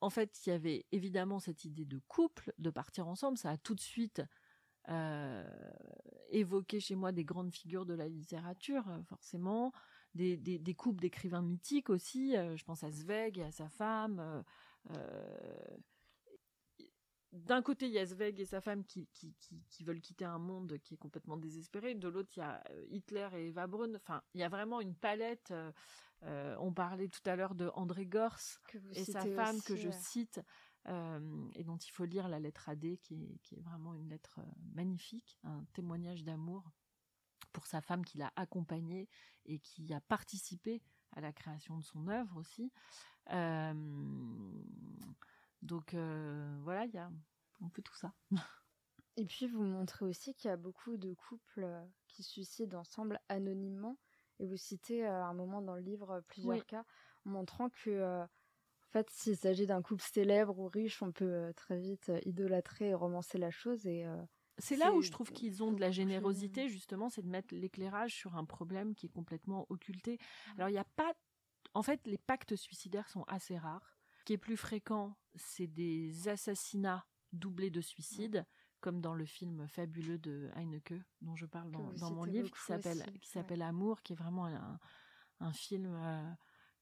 En 0.00 0.10
fait, 0.10 0.44
il 0.44 0.50
y 0.50 0.52
avait 0.52 0.86
évidemment 0.92 1.38
cette 1.40 1.64
idée 1.64 1.84
de 1.84 1.98
couple, 2.08 2.52
de 2.58 2.70
partir 2.70 3.06
ensemble. 3.06 3.38
Ça 3.38 3.50
a 3.50 3.56
tout 3.58 3.74
de 3.74 3.80
suite 3.80 4.22
euh, 4.88 5.44
évoqué 6.30 6.80
chez 6.80 6.94
moi 6.94 7.12
des 7.12 7.24
grandes 7.24 7.52
figures 7.52 7.86
de 7.86 7.94
la 7.94 8.08
littérature, 8.08 8.88
euh, 8.88 9.02
forcément, 9.04 9.72
des, 10.14 10.36
des, 10.36 10.58
des 10.58 10.74
couples 10.74 11.00
d'écrivains 11.00 11.42
mythiques 11.42 11.90
aussi. 11.90 12.32
je 12.32 12.64
pense 12.64 12.82
à 12.82 12.90
Zweig 12.90 13.38
et 13.38 13.44
à 13.44 13.52
sa 13.52 13.68
femme 13.68 14.42
d'un 17.32 17.62
côté, 17.62 17.86
il 17.86 17.92
y 17.92 17.98
a 17.98 18.06
Zweig 18.06 18.40
et 18.40 18.44
sa 18.44 18.60
femme 18.60 18.84
qui, 18.84 19.08
qui, 19.12 19.84
veulent 19.84 20.00
quitter 20.00 20.24
un 20.24 20.38
monde 20.38 20.78
qui 20.82 20.94
est 20.94 20.96
complètement 20.96 21.36
désespéré. 21.36 21.94
De 21.94 22.08
l'autre, 22.08 22.30
il 22.36 22.40
y 22.40 22.42
a 22.42 22.62
euh, 22.70 22.84
Hitler 22.90 23.28
et 23.34 23.46
Eva 23.48 23.66
Braun. 23.66 23.94
Enfin, 23.94 24.22
il 24.34 24.40
y 24.40 24.44
a 24.44 24.48
vraiment 24.48 24.80
une 24.80 24.96
palette. 24.96 25.50
Euh, 25.52 25.70
euh, 26.24 26.56
on 26.58 26.72
parlait 26.72 27.08
tout 27.08 27.22
à 27.26 27.36
l'heure 27.36 27.54
de 27.54 27.70
André 27.74 28.04
Gors 28.04 28.38
et 28.94 29.04
sa 29.04 29.24
femme 29.24 29.62
que 29.62 29.76
je 29.76 29.90
cite 29.90 30.40
et 30.86 31.64
dont 31.64 31.76
il 31.76 31.90
faut 31.90 32.04
lire 32.04 32.28
la 32.28 32.40
lettre 32.40 32.68
AD 32.68 32.96
qui 33.02 33.24
est, 33.24 33.38
qui 33.42 33.54
est 33.56 33.60
vraiment 33.60 33.94
une 33.94 34.08
lettre 34.08 34.40
magnifique, 34.74 35.38
un 35.44 35.64
témoignage 35.72 36.24
d'amour 36.24 36.70
pour 37.52 37.66
sa 37.66 37.80
femme 37.80 38.04
qui 38.04 38.18
l'a 38.18 38.32
accompagnée 38.36 39.08
et 39.44 39.58
qui 39.58 39.92
a 39.92 40.00
participé 40.00 40.82
à 41.12 41.20
la 41.20 41.32
création 41.32 41.76
de 41.76 41.84
son 41.84 42.08
œuvre 42.08 42.36
aussi. 42.36 42.72
Donc 45.62 45.94
euh, 45.94 46.58
voilà, 46.62 46.84
il 46.86 46.92
y 46.92 46.98
a 46.98 47.10
un 47.62 47.68
peu 47.68 47.82
tout 47.82 47.94
ça. 47.94 48.12
Et 49.16 49.26
puis 49.26 49.46
vous 49.46 49.62
montrez 49.62 50.04
aussi 50.04 50.34
qu'il 50.34 50.48
y 50.48 50.52
a 50.52 50.56
beaucoup 50.56 50.96
de 50.96 51.12
couples 51.12 51.64
euh, 51.64 51.84
qui 52.08 52.22
se 52.22 52.30
suicident 52.30 52.80
ensemble 52.80 53.20
anonymement. 53.28 53.98
Et 54.38 54.46
vous 54.46 54.56
citez 54.56 55.04
à 55.04 55.26
un 55.26 55.34
moment 55.34 55.60
dans 55.60 55.74
le 55.74 55.82
livre 55.82 56.22
plusieurs 56.28 56.64
cas 56.64 56.86
montrant 57.26 57.68
que 57.68 58.24
En 58.90 58.92
fait, 58.92 59.08
s'il 59.10 59.36
s'agit 59.36 59.66
d'un 59.66 59.82
couple 59.82 60.02
célèbre 60.02 60.58
ou 60.58 60.66
riche, 60.66 61.00
on 61.00 61.12
peut 61.12 61.52
très 61.54 61.78
vite 61.78 62.10
idolâtrer 62.24 62.88
et 62.88 62.94
romancer 62.94 63.38
la 63.38 63.50
chose. 63.50 63.86
Et 63.86 64.04
c'est 64.60 64.76
là 64.76 64.92
où 64.92 65.02
je 65.02 65.10
trouve 65.10 65.30
qu'ils 65.32 65.62
ont 65.62 65.72
de 65.72 65.80
la 65.80 65.90
générosité, 65.90 66.68
justement, 66.68 67.08
c'est 67.08 67.22
de 67.22 67.28
mettre 67.28 67.54
l'éclairage 67.54 68.14
sur 68.14 68.36
un 68.36 68.44
problème 68.44 68.94
qui 68.94 69.06
est 69.06 69.10
complètement 69.10 69.66
occulté. 69.68 70.18
Alors, 70.56 70.68
il 70.68 70.72
n'y 70.72 70.78
a 70.78 70.84
pas. 70.96 71.12
En 71.74 71.82
fait, 71.82 72.04
les 72.06 72.18
pactes 72.18 72.56
suicidaires 72.56 73.08
sont 73.08 73.24
assez 73.24 73.56
rares. 73.56 73.96
Ce 74.18 74.24
qui 74.24 74.32
est 74.32 74.38
plus 74.38 74.56
fréquent, 74.56 75.16
c'est 75.36 75.66
des 75.66 76.28
assassinats 76.28 77.06
doublés 77.32 77.70
de 77.70 77.80
suicides, 77.80 78.44
comme 78.80 79.00
dans 79.00 79.14
le 79.14 79.24
film 79.24 79.66
fabuleux 79.68 80.18
de 80.18 80.50
Heineke, 80.56 80.94
dont 81.20 81.36
je 81.36 81.46
parle 81.46 81.70
dans, 81.70 82.10
mon 82.10 82.24
livre, 82.24 82.50
qui 82.50 82.60
s'appelle 82.60 83.04
qui 83.20 83.30
s'appelle 83.30 83.62
Amour, 83.62 84.02
qui 84.02 84.14
est 84.14 84.16
vraiment 84.16 84.46
un, 84.46 85.52
film 85.52 85.94
euh, 85.94 86.30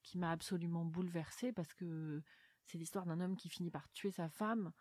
qui 0.02 0.18
m'a 0.18 0.30
absolument 0.30 0.84
bouleversée 0.84 1.52
parce 1.52 1.74
que 1.74 2.22
c'est 2.64 2.78
l'histoire 2.78 3.06
d'un 3.06 3.20
homme 3.20 3.36
qui 3.36 3.48
finit 3.48 3.70
par 3.70 3.90
tuer 3.92 4.10
sa 4.10 4.28
femme 4.28 4.72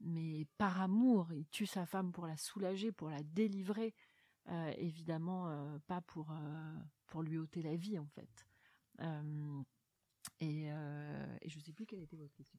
mais 0.00 0.46
par 0.58 0.80
amour, 0.80 1.28
il 1.32 1.46
tue 1.48 1.66
sa 1.66 1.86
femme 1.86 2.12
pour 2.12 2.26
la 2.26 2.36
soulager, 2.36 2.92
pour 2.92 3.08
la 3.08 3.22
délivrer, 3.22 3.94
euh, 4.48 4.72
évidemment 4.76 5.48
euh, 5.48 5.78
pas 5.86 6.00
pour 6.02 6.30
euh, 6.30 6.74
pour 7.06 7.22
lui 7.22 7.38
ôter 7.38 7.62
la 7.62 7.76
vie 7.76 7.98
en 7.98 8.06
fait. 8.06 8.46
et, 10.40 10.66
et 10.66 11.48
je 11.48 11.60
sais 11.60 11.72
plus 11.72 11.86
quelle 11.86 12.02
était 12.02 12.16
votre 12.16 12.34
question. 12.34 12.58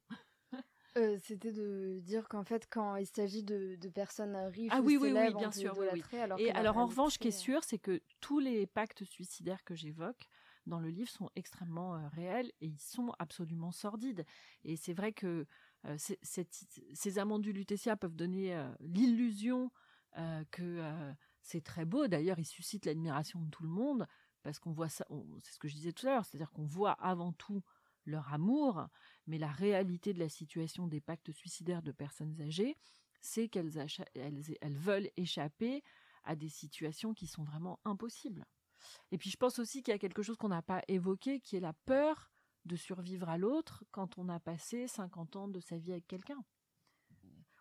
C'était 1.24 1.52
de 1.52 2.00
dire 2.00 2.30
qu'en 2.30 2.46
fait, 2.46 2.68
quand 2.70 2.96
il 2.96 3.06
s'agit 3.06 3.44
de, 3.44 3.76
de, 3.76 3.90
personnes 3.90 4.36
riches, 4.36 4.72
ah 4.74 4.80
oui, 4.80 4.96
oui, 4.96 5.12
oui, 5.12 5.34
bien 5.34 5.52
sûr, 5.52 5.78
oui, 5.78 6.02
Alors 6.18 6.40
et 6.40 6.52
alors 6.52 6.78
en 6.78 6.86
revanche, 6.86 7.14
ce 7.14 7.20
qui 7.20 7.28
est 7.28 7.32
sûr, 7.32 7.66
c'est 7.66 7.80
que 7.80 8.02
tous 8.22 8.40
les 8.40 8.66
pactes 8.66 9.04
suicidaires 9.04 9.64
que 9.66 9.76
j'évoque 9.76 10.30
dans 10.66 10.80
le 10.80 10.90
livre 10.90 11.10
sont 11.10 11.30
extrêmement 11.36 12.08
réels 12.10 12.52
et 12.62 12.68
ils 12.68 12.80
sont 12.80 13.14
absolument 13.20 13.72
sordides. 13.72 14.26
Et 14.64 14.76
c'est 14.76 14.94
vrai 14.94 15.14
que 15.14 15.46
euh, 15.88 15.98
ces 16.94 17.20
amants 17.20 17.40
du 17.40 17.54
Lutetia 17.54 17.96
peuvent 17.96 18.16
donner 18.16 18.56
euh, 18.56 18.74
l'illusion 18.80 19.72
euh, 20.18 20.44
que 20.52 20.82
c'est 21.42 21.64
très 21.64 21.86
beau. 21.86 22.08
D'ailleurs, 22.08 22.40
ils 22.40 22.46
suscitent 22.46 22.86
l'admiration 22.86 23.42
de 23.42 23.50
tout 23.50 23.64
le 23.64 23.70
monde 23.70 24.08
parce 24.44 24.60
qu'on 24.60 24.72
voit 24.72 24.90
ça. 24.90 25.06
C'est 25.44 25.54
ce 25.54 25.60
que 25.60 25.68
je 25.68 25.76
disais 25.76 25.92
tout 25.92 26.08
à 26.08 26.12
l'heure, 26.12 26.26
c'est-à-dire 26.26 26.52
qu'on 26.52 26.66
voit 26.66 26.94
avant 26.94 27.34
tout 27.34 27.64
leur 28.06 28.32
amour, 28.34 28.88
mais 29.26 29.40
la 29.40 29.52
réalité 29.52 30.14
de 30.14 30.20
la 30.20 30.30
situation 30.30 30.88
des 30.88 31.02
pactes 31.02 31.32
suicidaires 31.32 31.82
de 31.82 31.92
personnes 31.92 32.40
âgées, 32.40 32.78
c'est 33.20 33.50
qu'elles 33.50 33.84
elles, 34.14 34.78
veulent 34.78 35.10
échapper 35.18 35.84
à 36.24 36.36
des 36.36 36.50
situations 36.50 37.16
qui 37.16 37.26
sont 37.26 37.44
vraiment 37.44 37.80
impossibles. 37.84 38.46
Et 39.12 39.18
puis 39.18 39.30
je 39.30 39.38
pense 39.38 39.60
aussi 39.60 39.84
qu'il 39.84 39.92
y 39.92 39.96
a 39.96 40.00
quelque 40.00 40.24
chose 40.24 40.38
qu'on 40.38 40.50
n'a 40.50 40.62
pas 40.62 40.82
évoqué, 40.88 41.40
qui 41.40 41.56
est 41.56 41.62
la 41.62 41.74
peur 41.74 42.32
de 42.66 42.76
survivre 42.76 43.30
à 43.30 43.38
l'autre 43.38 43.84
quand 43.92 44.18
on 44.18 44.30
a 44.30 44.40
passé 44.40 44.88
50 44.88 45.36
ans 45.36 45.48
de 45.48 45.60
sa 45.60 45.78
vie 45.78 45.92
avec 45.92 46.08
quelqu'un. 46.08 46.44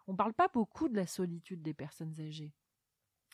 On 0.07 0.13
ne 0.13 0.17
parle 0.17 0.35
pas 0.35 0.49
beaucoup 0.49 0.89
de 0.89 0.97
la 0.97 1.07
solitude 1.07 1.63
des 1.63 1.75
personnes 1.75 2.21
âgées, 2.21 2.53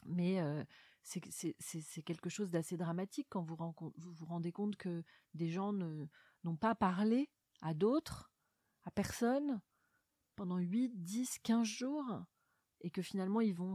mais 0.06 0.40
euh, 0.40 0.64
c'est 1.02 2.02
quelque 2.04 2.30
chose 2.30 2.50
d'assez 2.50 2.76
dramatique 2.76 3.26
quand 3.30 3.42
vous, 3.42 3.56
vous 3.56 4.12
vous 4.12 4.26
rendez 4.26 4.52
compte 4.52 4.76
que 4.76 5.02
des 5.34 5.50
gens 5.50 5.72
n'ont 5.72 6.56
pas 6.56 6.74
parlé 6.74 7.30
à 7.62 7.74
d'autres, 7.74 8.30
à 8.84 8.90
personne, 8.90 9.60
pendant 10.36 10.58
8, 10.58 11.02
10, 11.02 11.38
15 11.42 11.66
jours, 11.66 12.24
et 12.80 12.90
que 12.90 13.02
finalement 13.02 13.40
ils 13.40 13.54
vont... 13.54 13.74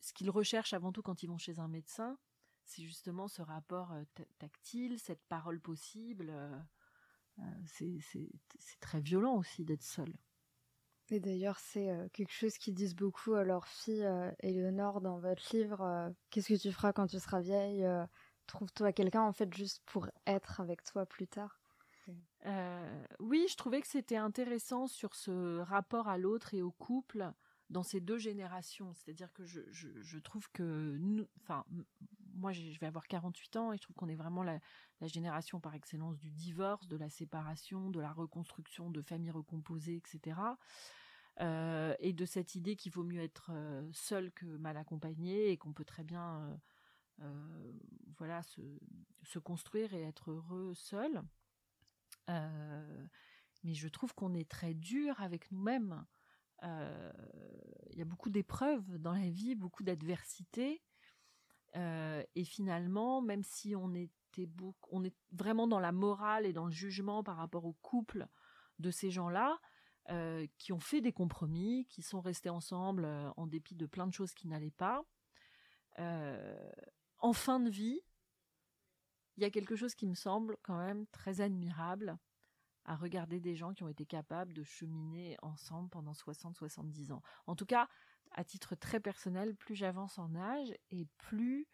Ce 0.00 0.12
qu'ils 0.12 0.28
recherchent 0.28 0.74
avant 0.74 0.92
tout 0.92 1.00
quand 1.00 1.22
ils 1.22 1.28
vont 1.28 1.38
chez 1.38 1.58
un 1.58 1.68
médecin, 1.68 2.18
c'est 2.64 2.82
justement 2.82 3.28
ce 3.28 3.42
rapport 3.42 3.92
euh, 3.92 4.02
tactile, 4.38 4.98
cette 4.98 5.22
parole 5.28 5.60
possible. 5.60 6.30
Euh, 6.30 6.58
euh, 7.40 7.42
c'est 7.66 8.80
très 8.80 9.00
violent 9.00 9.36
aussi 9.36 9.64
d'être 9.64 9.82
seul. 9.82 10.12
Et 11.10 11.20
d'ailleurs, 11.20 11.58
c'est 11.58 11.90
quelque 12.14 12.32
chose 12.32 12.56
qu'ils 12.56 12.72
disent 12.72 12.94
beaucoup 12.94 13.34
à 13.34 13.44
leur 13.44 13.66
fille 13.66 14.08
Éléonore 14.40 15.02
dans 15.02 15.18
votre 15.18 15.54
livre. 15.54 16.14
Qu'est-ce 16.30 16.48
que 16.54 16.58
tu 16.58 16.72
feras 16.72 16.94
quand 16.94 17.06
tu 17.06 17.20
seras 17.20 17.40
vieille 17.40 17.86
Trouve-toi 18.46 18.94
quelqu'un 18.94 19.20
en 19.20 19.34
fait 19.34 19.52
juste 19.52 19.82
pour 19.84 20.08
être 20.26 20.60
avec 20.60 20.82
toi 20.82 21.04
plus 21.04 21.26
tard. 21.26 21.60
oui, 23.18 23.46
je 23.50 23.56
trouvais 23.56 23.82
que 23.82 23.86
c'était 23.86 24.16
intéressant 24.16 24.86
sur 24.86 25.14
ce 25.14 25.58
rapport 25.58 26.08
à 26.08 26.16
l'autre 26.16 26.54
et 26.54 26.62
au 26.62 26.70
couple 26.70 27.30
dans 27.68 27.82
ces 27.82 28.00
deux 28.00 28.18
générations. 28.18 28.94
C'est-à-dire 28.94 29.32
que 29.34 29.44
je, 29.44 29.60
je, 29.70 30.18
trouve 30.18 30.48
que, 30.52 30.96
nous, 30.98 31.26
enfin, 31.42 31.66
moi, 32.36 32.52
je 32.52 32.78
vais 32.78 32.86
avoir 32.86 33.06
48 33.06 33.56
ans 33.56 33.72
et 33.72 33.76
je 33.76 33.82
trouve 33.82 33.96
qu'on 33.96 34.08
est 34.08 34.16
vraiment 34.16 34.42
la, 34.42 34.60
génération 35.02 35.60
par 35.60 35.74
excellence 35.74 36.18
du 36.18 36.30
divorce, 36.30 36.88
de 36.88 36.96
la 36.96 37.10
séparation, 37.10 37.90
de 37.90 38.00
la 38.00 38.12
reconstruction 38.12 38.90
de 38.90 39.02
familles 39.02 39.32
recomposées, 39.32 39.96
etc. 39.96 40.40
Euh, 41.40 41.94
et 41.98 42.12
de 42.12 42.24
cette 42.24 42.54
idée 42.54 42.76
qu'il 42.76 42.92
vaut 42.92 43.02
mieux 43.02 43.20
être 43.20 43.50
euh, 43.52 43.86
seul 43.92 44.32
que 44.32 44.46
mal 44.46 44.76
accompagné 44.76 45.50
et 45.50 45.58
qu'on 45.58 45.72
peut 45.72 45.84
très 45.84 46.04
bien, 46.04 46.58
euh, 47.20 47.72
voilà, 48.16 48.42
se, 48.42 48.62
se, 49.24 49.38
construire 49.38 49.92
et 49.94 50.02
être 50.02 50.30
heureux 50.30 50.72
seul. 50.74 51.22
mais 52.28 53.74
je 53.74 53.88
trouve 53.88 54.14
qu'on 54.14 54.34
est 54.34 54.48
très 54.48 54.74
dur 54.74 55.20
avec 55.20 55.50
nous-mêmes. 55.52 56.04
Il 56.62 57.98
y 57.98 58.02
a 58.02 58.06
beaucoup 58.06 58.30
d'épreuves 58.30 58.98
dans 58.98 59.12
la 59.12 59.28
vie, 59.28 59.54
beaucoup 59.54 59.82
d'adversités. 59.82 60.82
Euh, 61.76 62.22
et 62.34 62.44
finalement, 62.44 63.20
même 63.20 63.42
si 63.42 63.74
on 63.74 63.94
était 63.94 64.12
on 64.90 65.04
est 65.04 65.14
vraiment 65.30 65.68
dans 65.68 65.78
la 65.78 65.92
morale 65.92 66.44
et 66.44 66.52
dans 66.52 66.64
le 66.64 66.72
jugement 66.72 67.22
par 67.22 67.36
rapport 67.36 67.64
au 67.66 67.74
couple 67.74 68.26
de 68.80 68.90
ces 68.90 69.12
gens-là, 69.12 69.60
euh, 70.10 70.48
qui 70.58 70.72
ont 70.72 70.80
fait 70.80 71.00
des 71.00 71.12
compromis, 71.12 71.86
qui 71.86 72.02
sont 72.02 72.20
restés 72.20 72.50
ensemble 72.50 73.04
euh, 73.04 73.30
en 73.36 73.46
dépit 73.46 73.76
de 73.76 73.86
plein 73.86 74.08
de 74.08 74.12
choses 74.12 74.34
qui 74.34 74.48
n'allaient 74.48 74.72
pas. 74.72 75.04
en 77.20 77.32
fin 77.32 77.60
de 77.60 77.70
vie, 77.70 78.00
il 79.36 79.44
y 79.44 79.46
a 79.46 79.50
quelque 79.50 79.76
chose 79.76 79.94
qui 79.94 80.06
me 80.06 80.14
semble 80.14 80.56
quand 80.62 80.78
même 80.78 81.06
très 81.06 81.40
admirable 81.40 82.18
à 82.84 82.96
regarder 82.96 83.40
des 83.40 83.54
gens 83.54 83.72
qui 83.72 83.82
ont 83.82 83.88
été 83.88 84.04
capables 84.04 84.52
de 84.52 84.62
cheminer 84.62 85.36
ensemble 85.42 85.88
pendant 85.88 86.12
60-70 86.12 87.12
ans. 87.12 87.22
En 87.46 87.56
tout 87.56 87.66
cas, 87.66 87.88
à 88.34 88.44
titre 88.44 88.74
très 88.74 89.00
personnel, 89.00 89.54
plus 89.54 89.74
j'avance 89.74 90.18
en 90.18 90.34
âge 90.34 90.74
et 90.90 91.06
plus 91.18 91.66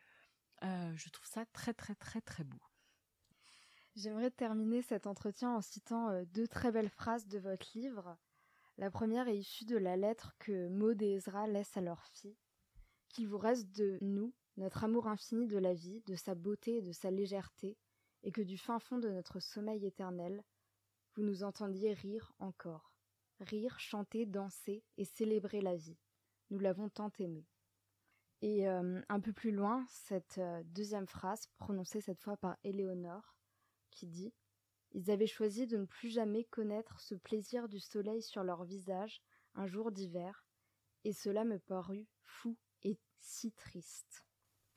euh, 0.63 0.93
je 0.95 1.09
trouve 1.09 1.27
ça 1.27 1.47
très 1.47 1.73
très 1.73 1.95
très 1.95 2.21
très 2.21 2.45
beau. 2.45 2.61
J'aimerais 3.97 4.31
terminer 4.31 4.83
cet 4.83 5.07
entretien 5.07 5.51
en 5.51 5.61
citant 5.61 6.11
euh, 6.11 6.25
deux 6.27 6.47
très 6.47 6.71
belles 6.71 6.91
phrases 6.91 7.27
de 7.27 7.39
votre 7.39 7.67
livre. 7.75 8.17
La 8.77 8.91
première 8.91 9.29
est 9.29 9.39
issue 9.39 9.65
de 9.65 9.77
la 9.77 9.97
lettre 9.97 10.35
que 10.39 10.69
Maud 10.69 11.01
et 11.03 11.15
Ezra 11.15 11.47
laissent 11.47 11.77
à 11.77 11.81
leur 11.81 12.05
fille. 12.05 12.37
Qu'il 13.09 13.27
vous 13.27 13.39
reste 13.39 13.71
de 13.73 13.99
nous, 14.01 14.33
notre 14.57 14.85
amour 14.85 15.09
infini 15.09 15.47
de 15.47 15.59
la 15.59 15.75
vie, 15.75 16.03
de 16.07 16.15
sa 16.15 16.35
beauté 16.35 16.77
et 16.77 16.83
de 16.83 16.93
sa 16.93 17.11
légèreté, 17.11 17.77
et 18.23 18.33
que 18.33 18.43
du 18.43 18.59
fin 18.59 18.79
fond 18.79 18.99
de 18.99 19.09
notre 19.09 19.41
sommeil 19.41 19.85
éternel, 19.85 20.45
vous 21.15 21.23
nous 21.23 21.43
entendiez 21.43 21.93
rire 21.93 22.33
encore. 22.39 22.93
Rire, 23.41 23.81
chanter, 23.81 24.27
danser 24.27 24.85
et 24.99 25.05
célébrer 25.05 25.63
la 25.63 25.77
vie. 25.77 25.99
Nous 26.51 26.59
l'avons 26.59 26.89
tant 26.89 27.13
aimé. 27.19 27.47
Et 28.43 28.69
euh, 28.69 29.01
un 29.09 29.21
peu 29.21 29.33
plus 29.33 29.53
loin, 29.53 29.85
cette 29.89 30.39
euh, 30.39 30.63
deuxième 30.65 31.07
phrase, 31.07 31.47
prononcée 31.59 32.01
cette 32.01 32.21
fois 32.21 32.37
par 32.37 32.57
Éléonore, 32.65 33.37
qui 33.91 34.07
dit 34.07 34.33
Ils 34.93 35.11
avaient 35.11 35.27
choisi 35.27 35.67
de 35.67 35.77
ne 35.77 35.85
plus 35.85 36.09
jamais 36.09 36.45
connaître 36.45 37.01
ce 37.01 37.15
plaisir 37.15 37.69
du 37.69 37.79
soleil 37.79 38.23
sur 38.23 38.43
leur 38.43 38.65
visage 38.65 39.23
un 39.55 39.67
jour 39.67 39.93
d'hiver, 39.93 40.47
et 41.05 41.13
cela 41.13 41.45
me 41.45 41.59
parut 41.59 42.07
fou 42.23 42.57
et 42.83 42.99
si 43.21 43.53
triste. 43.53 44.25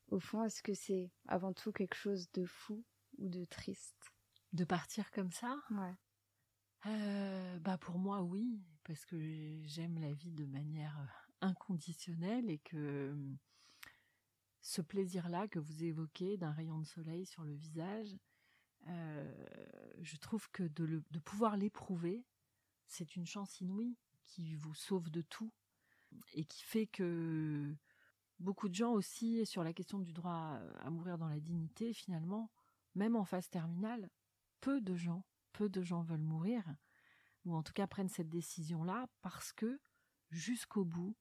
Au 0.08 0.20
fond, 0.20 0.44
est-ce 0.44 0.62
que 0.62 0.74
c'est 0.74 1.12
avant 1.28 1.54
tout 1.54 1.72
quelque 1.72 1.96
chose 1.96 2.30
de 2.34 2.46
fou 2.46 2.84
ou 3.18 3.30
de 3.30 3.46
triste? 3.46 4.14
De 4.52 4.66
partir 4.66 5.10
comme 5.12 5.32
ça? 5.32 5.58
Ouais. 5.72 5.96
Euh, 6.86 7.60
bah 7.60 7.78
pour 7.78 7.98
moi 7.98 8.22
oui, 8.22 8.62
parce 8.84 9.06
que 9.06 9.62
j'aime 9.64 10.00
la 10.00 10.12
vie 10.12 10.34
de 10.34 10.46
manière 10.46 11.23
inconditionnelle 11.44 12.50
et 12.50 12.60
que 12.60 13.16
ce 14.62 14.82
plaisir-là 14.82 15.48
que 15.48 15.60
vous 15.60 15.84
évoquez 15.84 16.38
d'un 16.38 16.52
rayon 16.52 16.80
de 16.80 16.86
soleil 16.86 17.26
sur 17.26 17.44
le 17.44 17.54
visage, 17.54 18.16
euh, 18.88 19.46
je 20.02 20.18
trouve 20.18 20.50
que 20.52 20.64
de, 20.64 21.04
de 21.10 21.20
pouvoir 21.20 21.58
l'éprouver, 21.58 22.26
c'est 22.88 23.16
une 23.16 23.26
chance 23.26 23.60
inouïe 23.62 23.98
qui 24.26 24.56
vous 24.56 24.74
sauve 24.74 25.10
de 25.10 25.22
tout 25.22 25.52
et 26.34 26.46
qui 26.46 26.64
fait 26.64 26.88
que 26.88 27.76
beaucoup 28.40 28.70
de 28.70 28.76
gens 28.76 28.92
aussi, 28.92 29.46
sur 29.46 29.64
la 29.64 29.74
question 29.74 30.00
du 30.00 30.14
droit 30.14 30.60
à 30.80 30.90
mourir 30.90 31.18
dans 31.18 31.28
la 31.28 31.40
dignité, 31.40 31.94
finalement, 31.94 32.52
même 32.96 33.16
en 33.16 33.26
phase 33.26 33.50
terminale, 33.50 34.10
peu 34.62 34.80
de 34.80 34.96
gens, 34.96 35.26
peu 35.52 35.70
de 35.70 35.82
gens 35.82 36.04
veulent 36.04 36.22
mourir, 36.22 36.64
ou 37.46 37.56
en 37.56 37.64
tout 37.64 37.74
cas 37.74 37.88
prennent 37.88 38.10
cette 38.10 38.30
décision-là 38.30 39.08
parce 39.22 39.52
que 39.52 39.80
jusqu'au 40.30 40.86
bout, 40.86 41.16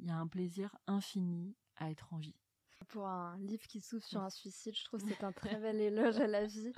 il 0.00 0.08
y 0.08 0.10
a 0.10 0.16
un 0.16 0.26
plaisir 0.26 0.74
infini 0.86 1.54
à 1.76 1.90
être 1.90 2.12
en 2.12 2.18
vie. 2.18 2.34
Pour 2.88 3.06
un 3.06 3.36
livre 3.38 3.66
qui 3.66 3.80
s'ouvre 3.80 4.04
sur 4.04 4.22
un 4.22 4.30
suicide, 4.30 4.74
je 4.74 4.84
trouve 4.84 5.02
que 5.02 5.08
c'est 5.08 5.22
un 5.22 5.32
très 5.32 5.56
bel 5.60 5.80
éloge 5.80 6.18
à 6.18 6.26
la 6.26 6.46
vie. 6.46 6.72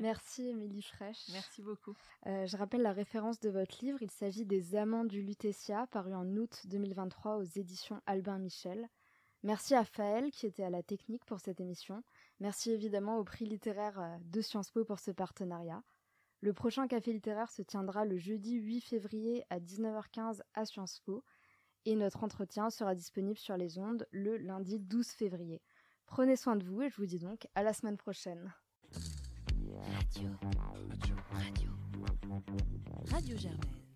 Merci 0.00 0.48
Émilie 0.48 0.82
Fraîche. 0.82 1.28
Merci 1.32 1.62
beaucoup. 1.62 1.94
Euh, 2.26 2.46
je 2.46 2.56
rappelle 2.56 2.82
la 2.82 2.92
référence 2.92 3.40
de 3.40 3.50
votre 3.50 3.84
livre. 3.84 3.98
Il 4.00 4.10
s'agit 4.10 4.46
des 4.46 4.76
Amants 4.76 5.04
du 5.04 5.22
Lutetia, 5.22 5.86
paru 5.88 6.14
en 6.14 6.26
août 6.36 6.62
2023 6.66 7.36
aux 7.36 7.44
éditions 7.44 8.00
Albin 8.06 8.38
Michel. 8.38 8.88
Merci 9.42 9.74
à 9.74 9.84
Faël 9.84 10.30
qui 10.30 10.46
était 10.46 10.62
à 10.62 10.70
la 10.70 10.82
technique 10.82 11.24
pour 11.24 11.40
cette 11.40 11.60
émission. 11.60 12.02
Merci 12.38 12.70
évidemment 12.70 13.18
au 13.18 13.24
prix 13.24 13.44
littéraire 13.44 13.98
euh, 13.98 14.16
de 14.22 14.40
Sciences 14.40 14.70
Po 14.70 14.84
pour 14.84 15.00
ce 15.00 15.10
partenariat. 15.10 15.82
Le 16.42 16.54
prochain 16.54 16.86
café 16.86 17.12
littéraire 17.12 17.50
se 17.50 17.60
tiendra 17.60 18.06
le 18.06 18.16
jeudi 18.16 18.54
8 18.54 18.80
février 18.80 19.44
à 19.50 19.58
19h15 19.58 20.40
à 20.54 20.64
Sciences 20.64 21.00
Po 21.00 21.22
et 21.86 21.96
notre 21.96 22.24
entretien 22.24 22.70
sera 22.70 22.94
disponible 22.94 23.38
sur 23.38 23.56
les 23.56 23.78
ondes 23.78 24.06
le 24.10 24.36
lundi 24.36 24.78
12 24.78 25.08
février. 25.08 25.62
Prenez 26.06 26.36
soin 26.36 26.56
de 26.56 26.64
vous 26.64 26.82
et 26.82 26.90
je 26.90 26.96
vous 26.96 27.06
dis 27.06 27.18
donc 27.18 27.46
à 27.54 27.62
la 27.62 27.72
semaine 27.72 27.96
prochaine. 27.96 28.52
Radio. 29.94 30.30
Radio. 31.38 31.70
Radio. 33.10 33.36
Germaine. 33.36 33.89